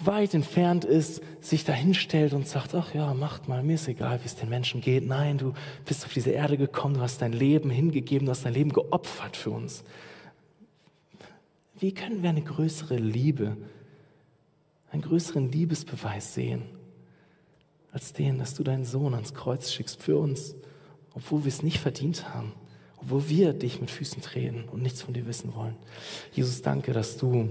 [0.00, 4.26] weit entfernt ist, sich dahinstellt und sagt, ach ja, macht mal, mir ist egal, wie
[4.26, 5.06] es den Menschen geht.
[5.06, 5.52] Nein, du
[5.84, 9.36] bist auf diese Erde gekommen, du hast dein Leben hingegeben, du hast dein Leben geopfert
[9.36, 9.84] für uns.
[11.78, 13.56] Wie können wir eine größere Liebe,
[14.90, 16.79] einen größeren Liebesbeweis sehen?
[17.92, 20.54] Als den, dass du deinen Sohn ans Kreuz schickst für uns,
[21.14, 22.52] obwohl wir es nicht verdient haben,
[22.98, 25.76] obwohl wir dich mit Füßen treten und nichts von dir wissen wollen.
[26.32, 27.50] Jesus, danke, dass du,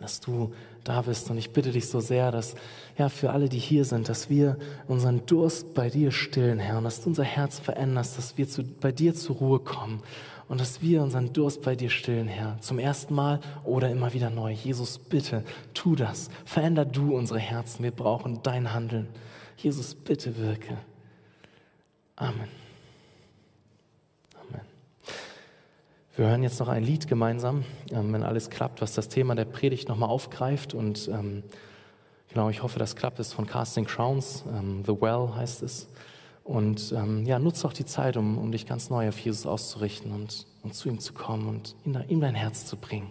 [0.00, 2.54] dass du da bist und ich bitte dich so sehr, dass
[2.96, 4.56] ja für alle, die hier sind, dass wir
[4.88, 8.62] unseren Durst bei dir stillen, Herr, und dass du unser Herz veränderst, dass wir zu,
[8.64, 10.02] bei dir zur Ruhe kommen
[10.48, 14.30] und dass wir unseren Durst bei dir stillen, Herr, zum ersten Mal oder immer wieder
[14.30, 14.52] neu.
[14.52, 15.44] Jesus, bitte,
[15.74, 16.30] tu das.
[16.44, 17.82] Veränder du unsere Herzen.
[17.82, 19.08] Wir brauchen dein Handeln.
[19.56, 20.76] Jesus, bitte wirke.
[22.14, 22.48] Amen.
[24.34, 24.60] Amen.
[26.14, 29.46] Wir hören jetzt noch ein Lied gemeinsam, ähm, wenn alles klappt, was das Thema der
[29.46, 30.74] Predigt nochmal aufgreift.
[30.74, 31.42] Und ähm,
[32.28, 33.18] genau, ich hoffe, das klappt.
[33.18, 34.44] Es ist von Casting Crowns.
[34.52, 35.88] Ähm, The Well heißt es.
[36.44, 40.12] Und ähm, ja, nutze auch die Zeit, um, um dich ganz neu auf Jesus auszurichten
[40.12, 43.10] und, und zu ihm zu kommen und ihm, ihm dein Herz zu bringen.